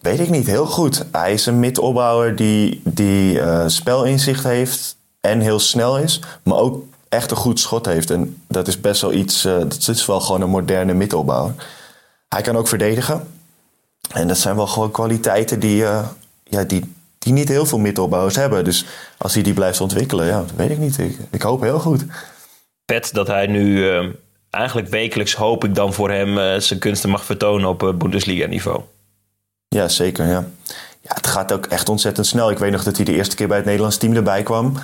[0.00, 0.46] weet ik niet.
[0.46, 1.04] Heel goed.
[1.12, 6.20] Hij is een midopbouwer die, die uh, spelinzicht heeft en heel snel is.
[6.42, 6.84] Maar ook
[7.14, 8.10] echt een goed schot heeft.
[8.10, 11.54] En dat is best wel iets, uh, dat is wel gewoon een moderne middelbouwer.
[12.28, 13.28] Hij kan ook verdedigen.
[14.12, 16.08] En dat zijn wel gewoon kwaliteiten die, uh,
[16.44, 18.64] ja, die, die niet heel veel middelbouwers hebben.
[18.64, 18.84] Dus
[19.18, 20.98] als hij die blijft ontwikkelen, ja, weet ik niet.
[20.98, 22.04] Ik, ik hoop heel goed.
[22.86, 24.08] Vet dat hij nu uh,
[24.50, 28.80] eigenlijk wekelijks hoop ik dan voor hem zijn kunsten mag vertonen op Bundesliga niveau.
[29.68, 30.26] Ja, zeker.
[30.26, 30.44] Ja.
[31.00, 32.50] ja, het gaat ook echt ontzettend snel.
[32.50, 34.76] Ik weet nog dat hij de eerste keer bij het Nederlands team erbij kwam.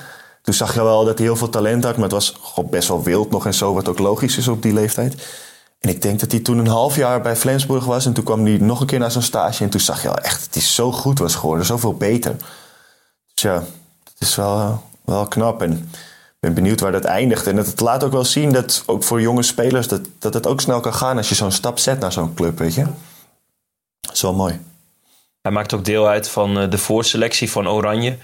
[0.51, 2.37] Toen zag je wel dat hij heel veel talent had, maar het was
[2.71, 5.15] best wel wild nog en zo, wat ook logisch is op die leeftijd.
[5.79, 8.45] En ik denk dat hij toen een half jaar bij Flensburg was en toen kwam
[8.45, 10.63] hij nog een keer naar zo'n stage en toen zag je wel echt dat hij
[10.63, 12.37] zo goed was geworden, zoveel beter.
[13.35, 13.55] Dus ja,
[14.05, 17.47] het is wel, wel knap en ik ben benieuwd waar dat eindigt.
[17.47, 20.61] En het laat ook wel zien dat ook voor jonge spelers dat, dat het ook
[20.61, 22.85] snel kan gaan als je zo'n stap zet naar zo'n club, weet je.
[24.01, 24.61] Dat is wel mooi.
[25.43, 28.17] Hij maakt ook deel uit van eh, de voorselectie van Oranje.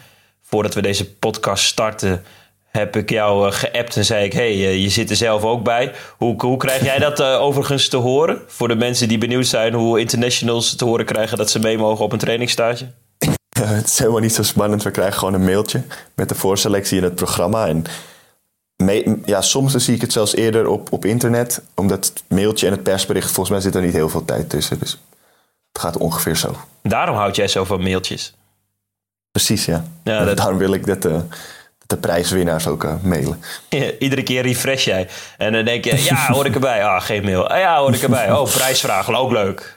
[0.48, 2.24] Voordat we deze podcast starten,
[2.64, 5.62] heb ik jou eh, geappt en zei ik: hey, eh, je zit er zelf ook
[5.62, 5.92] bij.
[6.16, 8.42] Hoe, hoe krijg jij dat eh, overigens te horen?
[8.46, 12.04] Voor de mensen die benieuwd zijn hoe internationals te horen krijgen dat ze mee mogen
[12.04, 12.86] op een trainingstage.
[13.58, 14.82] het is helemaal niet zo spannend.
[14.82, 15.82] We krijgen gewoon een mailtje
[16.14, 17.66] met de voorselectie in het programma.
[17.66, 17.84] En
[19.24, 21.62] ja, soms zie ik het zelfs eerder op, op internet.
[21.74, 24.78] Omdat het mailtje en het persbericht, volgens mij zit er niet heel veel tijd tussen.
[24.78, 24.90] Dus
[25.72, 26.56] het gaat ongeveer zo.
[26.82, 28.34] Daarom houd jij zo van mailtjes.
[29.36, 29.84] Precies, ja.
[30.04, 31.20] Ja, dat- Daarom wil ik dat de,
[31.86, 33.40] de prijswinnaars ook eh, mailen.
[33.98, 35.08] Iedere keer refresh jij.
[35.38, 36.84] En dan denk je: ja, hoor ik erbij.
[36.84, 37.48] Ah, geen mail.
[37.48, 38.32] Ah, ja, hoor ik erbij.
[38.38, 39.76] Oh, prijsvraag, ook leuk.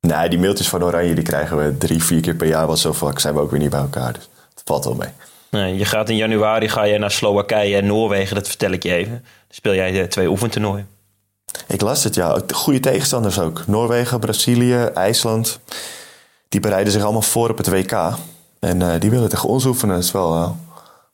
[0.00, 2.66] Nee, die mailtjes van Oranje die krijgen we drie, vier keer per jaar.
[2.66, 4.12] Want zo vaak zijn we ook weer niet bij elkaar.
[4.12, 5.08] Dus het valt wel mee.
[5.50, 8.94] Nee, je gaat in januari ga je naar Slowakije en Noorwegen, dat vertel ik je
[8.94, 9.12] even.
[9.12, 9.20] Dan
[9.50, 10.88] speel jij eh, twee oefentoernooien.
[11.66, 12.40] Ik las het, ja.
[12.54, 13.62] Goede tegenstanders ook.
[13.66, 15.60] Noorwegen, Brazilië, IJsland.
[16.48, 17.92] Die bereiden zich allemaal voor op het WK.
[18.60, 19.94] En eh, die willen tegen ons oefenen.
[19.94, 20.50] Dat is wel, eh,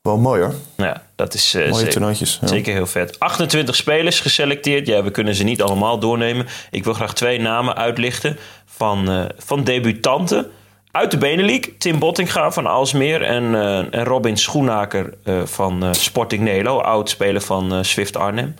[0.03, 0.55] wel mooi hoor.
[0.77, 2.09] Ja, dat is eh, Mooie zeker,
[2.41, 2.47] ja.
[2.47, 3.19] zeker heel vet.
[3.21, 4.87] 28 spelers geselecteerd.
[4.87, 6.47] Ja, we kunnen ze niet allemaal doornemen.
[6.71, 10.51] Ik wil graag twee namen uitlichten van, van debutanten.
[10.91, 13.55] Uit de Benelink, Tim Bottinga van Alsmeer en,
[13.91, 18.55] en Robin Schoenaker van Sporting Nelo, oud-speler van Swift Arnhem.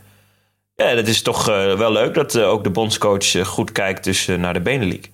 [0.75, 1.45] Ja, dat is toch
[1.77, 5.09] wel leuk dat ook de bondscoach goed kijkt dus, naar de Benelink.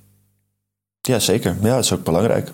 [1.01, 1.57] Ja, zeker.
[1.63, 2.51] Ja, dat is ook belangrijk.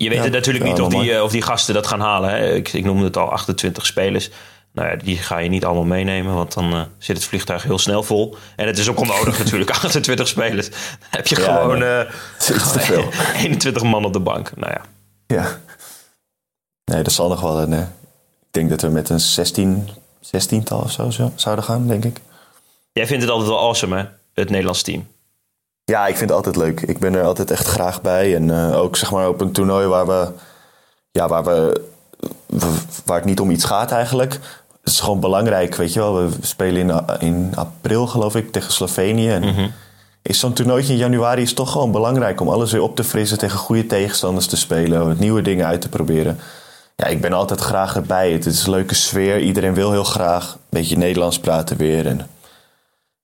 [0.00, 2.00] Je weet Ja, het natuurlijk ja, niet of die, eh, of die gasten dat gaan
[2.00, 2.30] halen.
[2.30, 2.52] Hè.
[2.54, 4.30] Ik, ik noemde het al 28 spelers.
[4.72, 7.78] Nou ja, die ga je niet allemaal meenemen, want dan eh, zit het vliegtuig heel
[7.78, 8.36] snel vol.
[8.56, 10.68] En het is ook onnodig natuurlijk, 28 spelers.
[10.70, 10.78] Dan
[11.10, 12.04] heb je Ja, gewoon nee.
[12.04, 13.34] eh.
[13.44, 14.56] 21 man op de bank.
[14.56, 14.80] Nou ja,
[15.26, 15.60] Ja.
[16.84, 17.72] Nee, dat zal nog wel een...
[17.72, 17.86] ik
[18.50, 19.88] denk dat we met een 16,
[20.26, 22.20] 16-tal of zo zo- zouden gaan, denk ik.
[22.92, 24.04] jij vindt het altijd wel awesome, hè?
[24.34, 25.06] Het Nederlands team.
[25.88, 26.80] Ja, ik vind het altijd leuk.
[26.80, 28.34] Ik ben er altijd echt graag bij.
[28.34, 30.28] En eh, ook zeg maar op een toernooi waar we,
[31.10, 31.82] ja, waar we,
[33.04, 34.32] waar het niet om iets gaat eigenlijk.
[34.82, 36.14] Het is gewoon belangrijk, weet je wel.
[36.14, 39.30] We spelen in, in april, geloof ik, tegen Slovenië.
[39.30, 39.72] En
[40.22, 43.38] is zo'n toernooitje in januari is toch gewoon belangrijk om alles weer op te frissen,
[43.38, 46.38] tegen goede tegenstanders te spelen, nieuwe dingen uit te proberen.
[46.96, 48.32] Ja, ik ben altijd graag erbij.
[48.32, 49.40] Het is een leuke sfeer.
[49.40, 52.06] Iedereen wil heel graag een beetje Nederlands praten weer.
[52.06, 52.28] En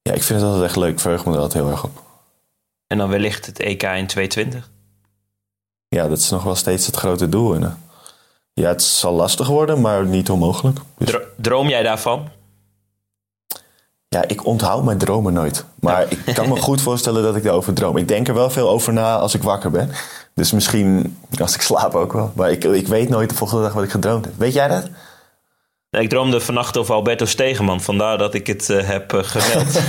[0.02, 0.92] ja, ik vind het altijd echt leuk.
[0.92, 2.03] Ik verheug me er altijd heel erg op.
[2.86, 4.70] En dan wellicht het EK in 220.
[5.88, 7.54] Ja, dat is nog wel steeds het grote doel.
[7.54, 7.82] En,
[8.52, 10.78] ja, het zal lastig worden, maar niet onmogelijk.
[10.98, 12.28] Dus, Dro- droom jij daarvan?
[14.08, 15.64] ja, ik onthoud mijn dromen nooit.
[15.80, 17.96] Maar ik kan me goed voorstellen dat ik daarover droom.
[17.96, 19.90] Ik denk er wel veel over na als ik wakker ben.
[20.34, 22.32] Dus misschien als ik slaap ook wel.
[22.34, 24.34] Maar ik, ik weet nooit de volgende dag wat ik gedroomd heb.
[24.38, 24.88] Weet jij dat?
[25.98, 29.80] Ik droomde vannacht over Alberto Stegeman, vandaar dat ik het eh, heb eh, gemeld.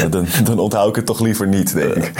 [0.00, 2.12] Ja, dan, dan onthoud ik het toch liever niet, denk ik.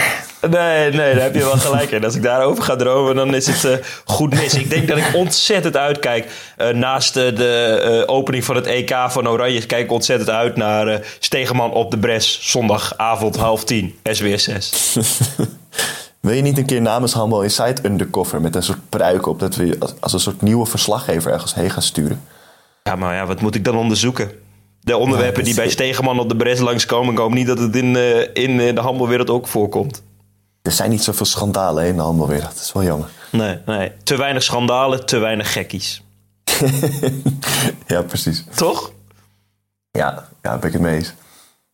[0.49, 2.03] Nee, nee, daar heb je wel gelijk in.
[2.03, 4.53] Als ik daarover ga dromen, dan is het eh, goed mis.
[4.53, 6.31] Ik denk dat ik ontzettend uitkijk.
[6.57, 9.65] eh, naast eh, de eh, opening van het EK van Oranje...
[9.65, 12.39] kijk ik ontzettend uit naar eh, Stegeman op de Bres.
[12.41, 14.95] Zondagavond half tien, SBS 6.
[16.19, 18.41] Wil je niet een keer namens Handbal Insight undercover...
[18.41, 19.39] met een soort pruik op...
[19.39, 22.21] dat we als een soort nieuwe verslaggever ergens heen gaan sturen?
[22.87, 24.31] Ja, maar ja, wat moet ik dan onderzoeken?
[24.79, 27.13] De onderwerpen Ja, die bij Stegeman op de Bres langskomen...
[27.13, 30.03] ik hoop niet dat het in, eh, in eh, de handelwereld ook voorkomt.
[30.61, 32.53] Er zijn niet zoveel schandalen in de handbalwereld.
[32.53, 33.09] Dat is wel jammer.
[33.31, 33.91] Nee, nee.
[34.03, 36.03] Te weinig schandalen, te weinig gekkies.
[37.87, 38.45] ja, precies.
[38.55, 38.91] Toch?
[39.91, 41.13] Ja, ja, ben ik het mee eens.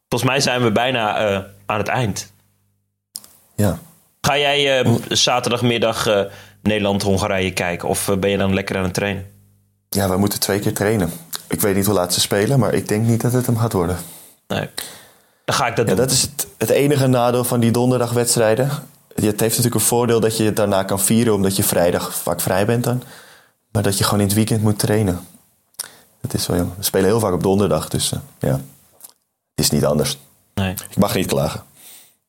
[0.09, 2.33] Volgens mij zijn we bijna eh, aan het eind.
[3.55, 3.79] Ja.
[4.21, 6.27] Ga jij zaterdagmiddag
[6.61, 7.89] Nederland-Hongarije kijken?
[7.89, 9.32] Of ben je dan lekker aan het trainen?
[9.93, 11.11] Ja, we moeten twee keer trainen.
[11.47, 13.73] Ik weet niet hoe laat ze spelen, maar ik denk niet dat het hem gaat
[13.73, 13.97] worden.
[14.47, 14.69] Nee.
[15.45, 16.03] Dan ga ik dat Ja, doen.
[16.05, 18.69] dat is het, het enige nadeel van die donderdagwedstrijden.
[19.15, 21.33] Het heeft natuurlijk een voordeel dat je het daarna kan vieren...
[21.33, 23.03] omdat je vrijdag vaak vrij bent dan.
[23.71, 25.19] Maar dat je gewoon in het weekend moet trainen.
[26.21, 26.73] Dat is wel.
[26.77, 28.51] We spelen heel vaak op donderdag, dus eh, ja.
[29.55, 30.17] Het is niet anders.
[30.53, 30.71] Nee.
[30.89, 31.63] Ik mag niet klagen.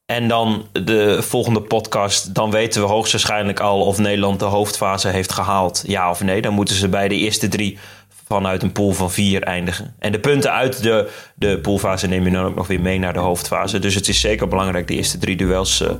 [0.06, 2.34] En dan de volgende podcast.
[2.34, 5.82] Dan weten we hoogstwaarschijnlijk al of Nederland de hoofdfase heeft gehaald.
[5.86, 6.42] Ja of nee.
[6.42, 7.78] Dan moeten ze bij de eerste drie
[8.26, 9.94] vanuit een pool van vier eindigen.
[9.98, 13.12] En de punten uit de, de poolfase neem je dan ook nog weer mee naar
[13.12, 13.78] de hoofdfase.
[13.78, 15.90] Dus het is zeker belangrijk de eerste drie duels eh,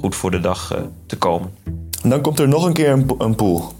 [0.00, 1.54] goed voor de dag eh, te komen.
[2.02, 3.72] En dan komt er nog een keer een, een pool.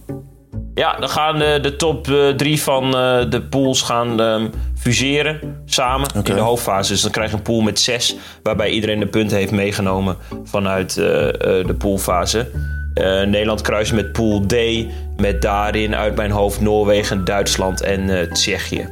[0.74, 4.46] Ja, dan gaan de, de top eh, drie van eh, de pools gaan ehm,
[4.78, 6.92] fuseren samen in de hoofdfase.
[6.92, 10.96] Dus dan krijg je een pool met zes, waarbij iedereen de punten heeft meegenomen vanuit
[10.96, 12.50] eh, eh, de poolfase.
[12.94, 14.54] Eh, Nederland kruist met pool D,
[15.16, 18.88] met daarin uit mijn hoofd Noorwegen, Duitsland en eh, Tsjechië.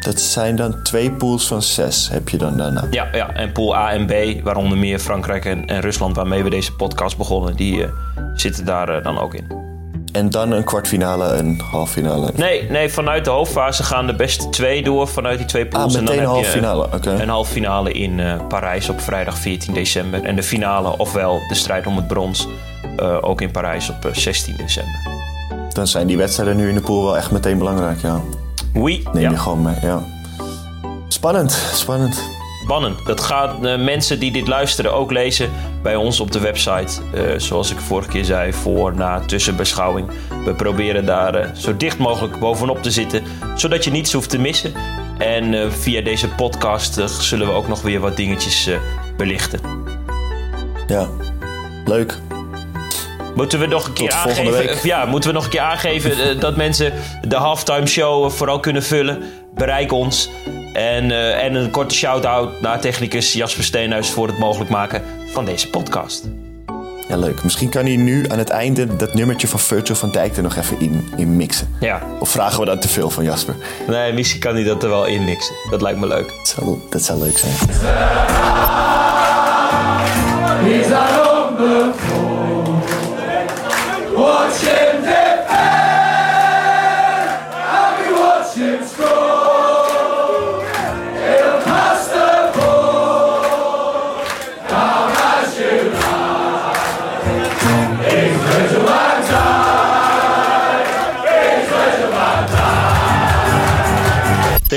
[0.00, 2.84] Dat zijn dan twee pools van zes, heb je dan daarna.
[2.90, 6.50] Ja, ja, en pool A en B, waaronder meer Frankrijk en, en Rusland, waarmee we
[6.50, 7.90] deze podcast begonnen, die eh,
[8.34, 9.69] zitten daar eh, dan ook in.
[10.12, 12.30] En dan een kwartfinale, een halffinale.
[12.34, 15.94] Nee, nee, vanuit de hoofdfase gaan de beste twee door vanuit die twee Ah, pools.
[15.94, 16.88] en dan meteen een halffinale.
[16.94, 17.10] Oké.
[17.10, 20.22] een halve finale in eh, Parijs op vrijdag 14 december.
[20.24, 22.48] En de finale, ofwel de strijd om het brons,
[22.96, 24.94] eh, ook in Parijs op eh, 16 december.
[25.72, 28.20] Dan zijn die wedstrijden nu in de pool wel echt meteen belangrijk, ja.
[28.74, 29.30] Oui, Neem ja.
[29.30, 30.02] je gewoon mee, ja.
[31.08, 32.22] Spannend, spannend.
[33.04, 35.50] Dat gaan eh, mensen die dit luisteren ook lezen
[35.82, 37.02] bij ons op de website.
[37.14, 40.08] Eh, zoals ik vorige keer zei, voor, na, tussenbeschouwing.
[40.44, 43.22] We proberen daar eh, zo dicht mogelijk bovenop te zitten,
[43.56, 44.72] zodat je niets hoeft te missen.
[45.18, 48.68] En via deze podcast zullen we ook nog weer wat dingetjes
[49.16, 49.60] belichten.
[50.86, 51.08] Ja,
[51.84, 52.18] leuk.
[53.34, 54.52] Moeten we nog een keer aangeven?
[54.52, 54.82] week.
[54.82, 56.92] Ja, moeten we nog een keer aangeven dat mensen
[57.28, 59.22] de halftime show vooral kunnen vullen?
[59.54, 60.30] Bereik ons.
[60.80, 65.02] En, eh, en een korte shout-out naar technicus Jasper Steenhuis voor het mogelijk maken
[65.32, 66.24] van deze podcast.
[67.08, 67.42] Ja, leuk.
[67.42, 70.56] Misschien kan hij nu aan het einde dat nummertje van Virgil van Dijk er nog
[70.56, 71.76] even in, in mixen.
[71.80, 73.54] Ja, Of vragen we dan te veel van Jasper?
[73.86, 75.54] nee, misschien kan hij dat er wel in mixen.
[75.70, 76.28] Dat lijkt me leuk.
[76.28, 77.52] Dat zou, dat zou leuk zijn.
[80.62, 80.90] He's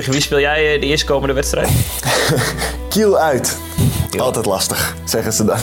[0.03, 1.69] Tegen wie speel jij eh, de eerstkomende wedstrijd?
[2.89, 3.57] Kiel uit.
[4.19, 5.57] Altijd lastig, zeggen ze dan.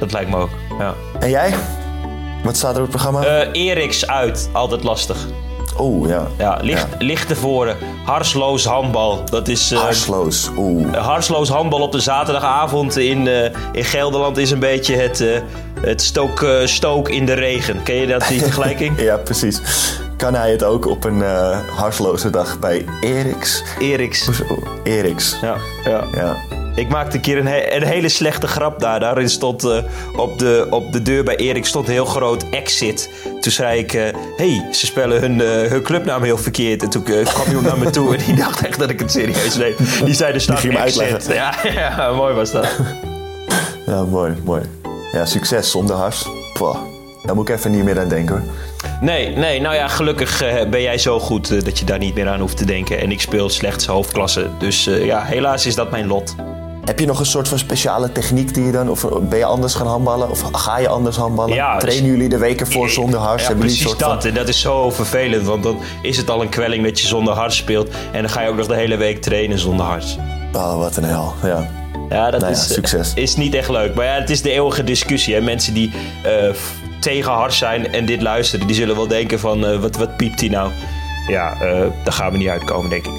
[0.00, 0.50] Dat lijkt me ook.
[0.78, 0.94] Ja.
[1.20, 1.54] En jij?
[2.44, 3.24] Wat staat er op het programma?
[3.24, 5.16] Eh Eriks uit, altijd lastig.
[5.78, 6.26] Oeh, ja.
[6.38, 6.96] Ja, licht, Ja.
[6.98, 7.76] licht tevoren.
[8.04, 9.24] Harsloos handbal.
[9.24, 9.70] Dat is.
[9.70, 10.50] eh, Harsloos.
[10.56, 10.94] Oeh.
[10.96, 13.26] Harsloos handbal op de zaterdagavond in,
[13.72, 15.24] in Gelderland is een beetje het,
[15.82, 17.82] het stook, eh, stook in de regen.
[17.82, 19.00] Ken je dat, die vergelijking?
[19.08, 19.60] Ja, precies.
[20.16, 21.22] Kan hij het ook op een
[21.74, 23.62] harsloze dag bij Eriks?
[23.78, 24.28] Eriks.
[24.84, 25.36] Eriks.
[25.42, 26.04] Ja, ja.
[26.14, 26.36] Ja.
[26.74, 29.00] Ik maakte een keer een, he- een hele slechte grap daar.
[29.00, 29.76] Daarin stond eh,
[30.16, 33.10] op, de, op de deur bij Erik stond een heel groot exit.
[33.40, 36.82] Toen zei ik, hé, hey, ze spellen hun, hun clubnaam heel verkeerd.
[36.82, 39.56] En toen kwam iemand naar me toe en die dacht echt dat ik het serieus
[39.56, 39.74] neem.
[40.04, 40.76] Die zei, er staat exit.
[40.78, 41.34] uitleggen.
[41.34, 41.54] Ja,
[41.98, 42.68] ja, mooi was dat.
[43.86, 44.62] ja, mooi, mooi.
[45.12, 46.28] Ja, succes zonder hars.
[46.52, 46.76] Pwah.
[47.24, 48.44] Daar moet ik even niet meer aan denken hoor.
[49.00, 52.14] Nee, nee, nou ja, gelukkig eh, ben jij zo goed eh, dat je daar niet
[52.14, 53.00] meer aan hoeft te denken.
[53.00, 54.50] En ik speel slechts hoofdklasse.
[54.58, 56.34] Dus eh, ja, helaas is dat mijn lot.
[56.84, 58.90] Heb je nog een soort van speciale techniek die je dan...
[58.90, 60.30] Of ben je anders gaan handballen?
[60.30, 61.54] Of ga je anders handballen?
[61.54, 63.42] Ja, Trainen dus- jullie de weken voor zonder hars?
[63.42, 64.22] Ja, jullie precies soort dat.
[64.22, 64.30] van...
[64.30, 67.34] En dat is zo vervelend, want dan is het al een kwelling dat je zonder
[67.34, 67.88] hart speelt.
[68.12, 70.18] En dan ga je ook nog de hele week trainen zonder hart.
[70.52, 71.34] Oh, wat een hel.
[71.42, 71.77] Ja.
[72.10, 73.12] Ja, dat Nou ja, is, eh, succes.
[73.14, 73.94] is niet echt leuk.
[73.94, 75.34] Maar ja, het is de eeuwige discussie.
[75.34, 75.40] Hè?
[75.40, 75.92] Mensen die
[76.24, 79.96] eh, f- tegen hard zijn en dit luisteren, die zullen wel denken van, eh, wat,
[79.96, 80.70] wat piept hij nou?
[81.28, 83.12] Ja, eh, daar gaan we niet uitkomen, denk ik.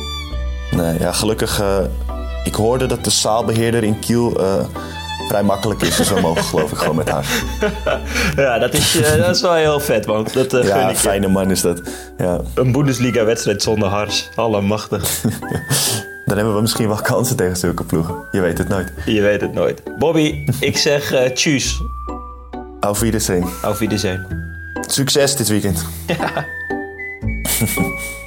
[0.71, 1.59] Nee, ja, gelukkig...
[1.59, 1.77] eh,
[2.43, 4.39] ik hoorde dat de zaalbeheerder in Kiel...
[4.39, 4.53] eh,
[5.27, 5.95] vrij makkelijk is.
[5.95, 7.25] Dus we mogen geloof ik gewoon met haar.
[8.35, 10.27] Ja, dat is, eh, dat is wel heel vet, man.
[10.33, 10.95] Dat eh, gun Ja, je.
[10.95, 11.81] fijne man is dat.
[12.17, 12.39] Ja.
[12.53, 14.29] Een Bundesliga-wedstrijd zonder hars.
[14.35, 15.03] Allemachtig.
[16.29, 18.15] Dan hebben we misschien wel kansen tegen zulke ploegen.
[18.31, 18.91] Je weet het nooit.
[19.05, 19.81] Je weet het nooit.
[19.97, 21.81] Bobby, ik zeg eh tjus.
[22.79, 23.47] Auf Wiedersehen.
[23.61, 24.25] Auf Wiedersehen.
[24.87, 25.85] Succes dit weekend.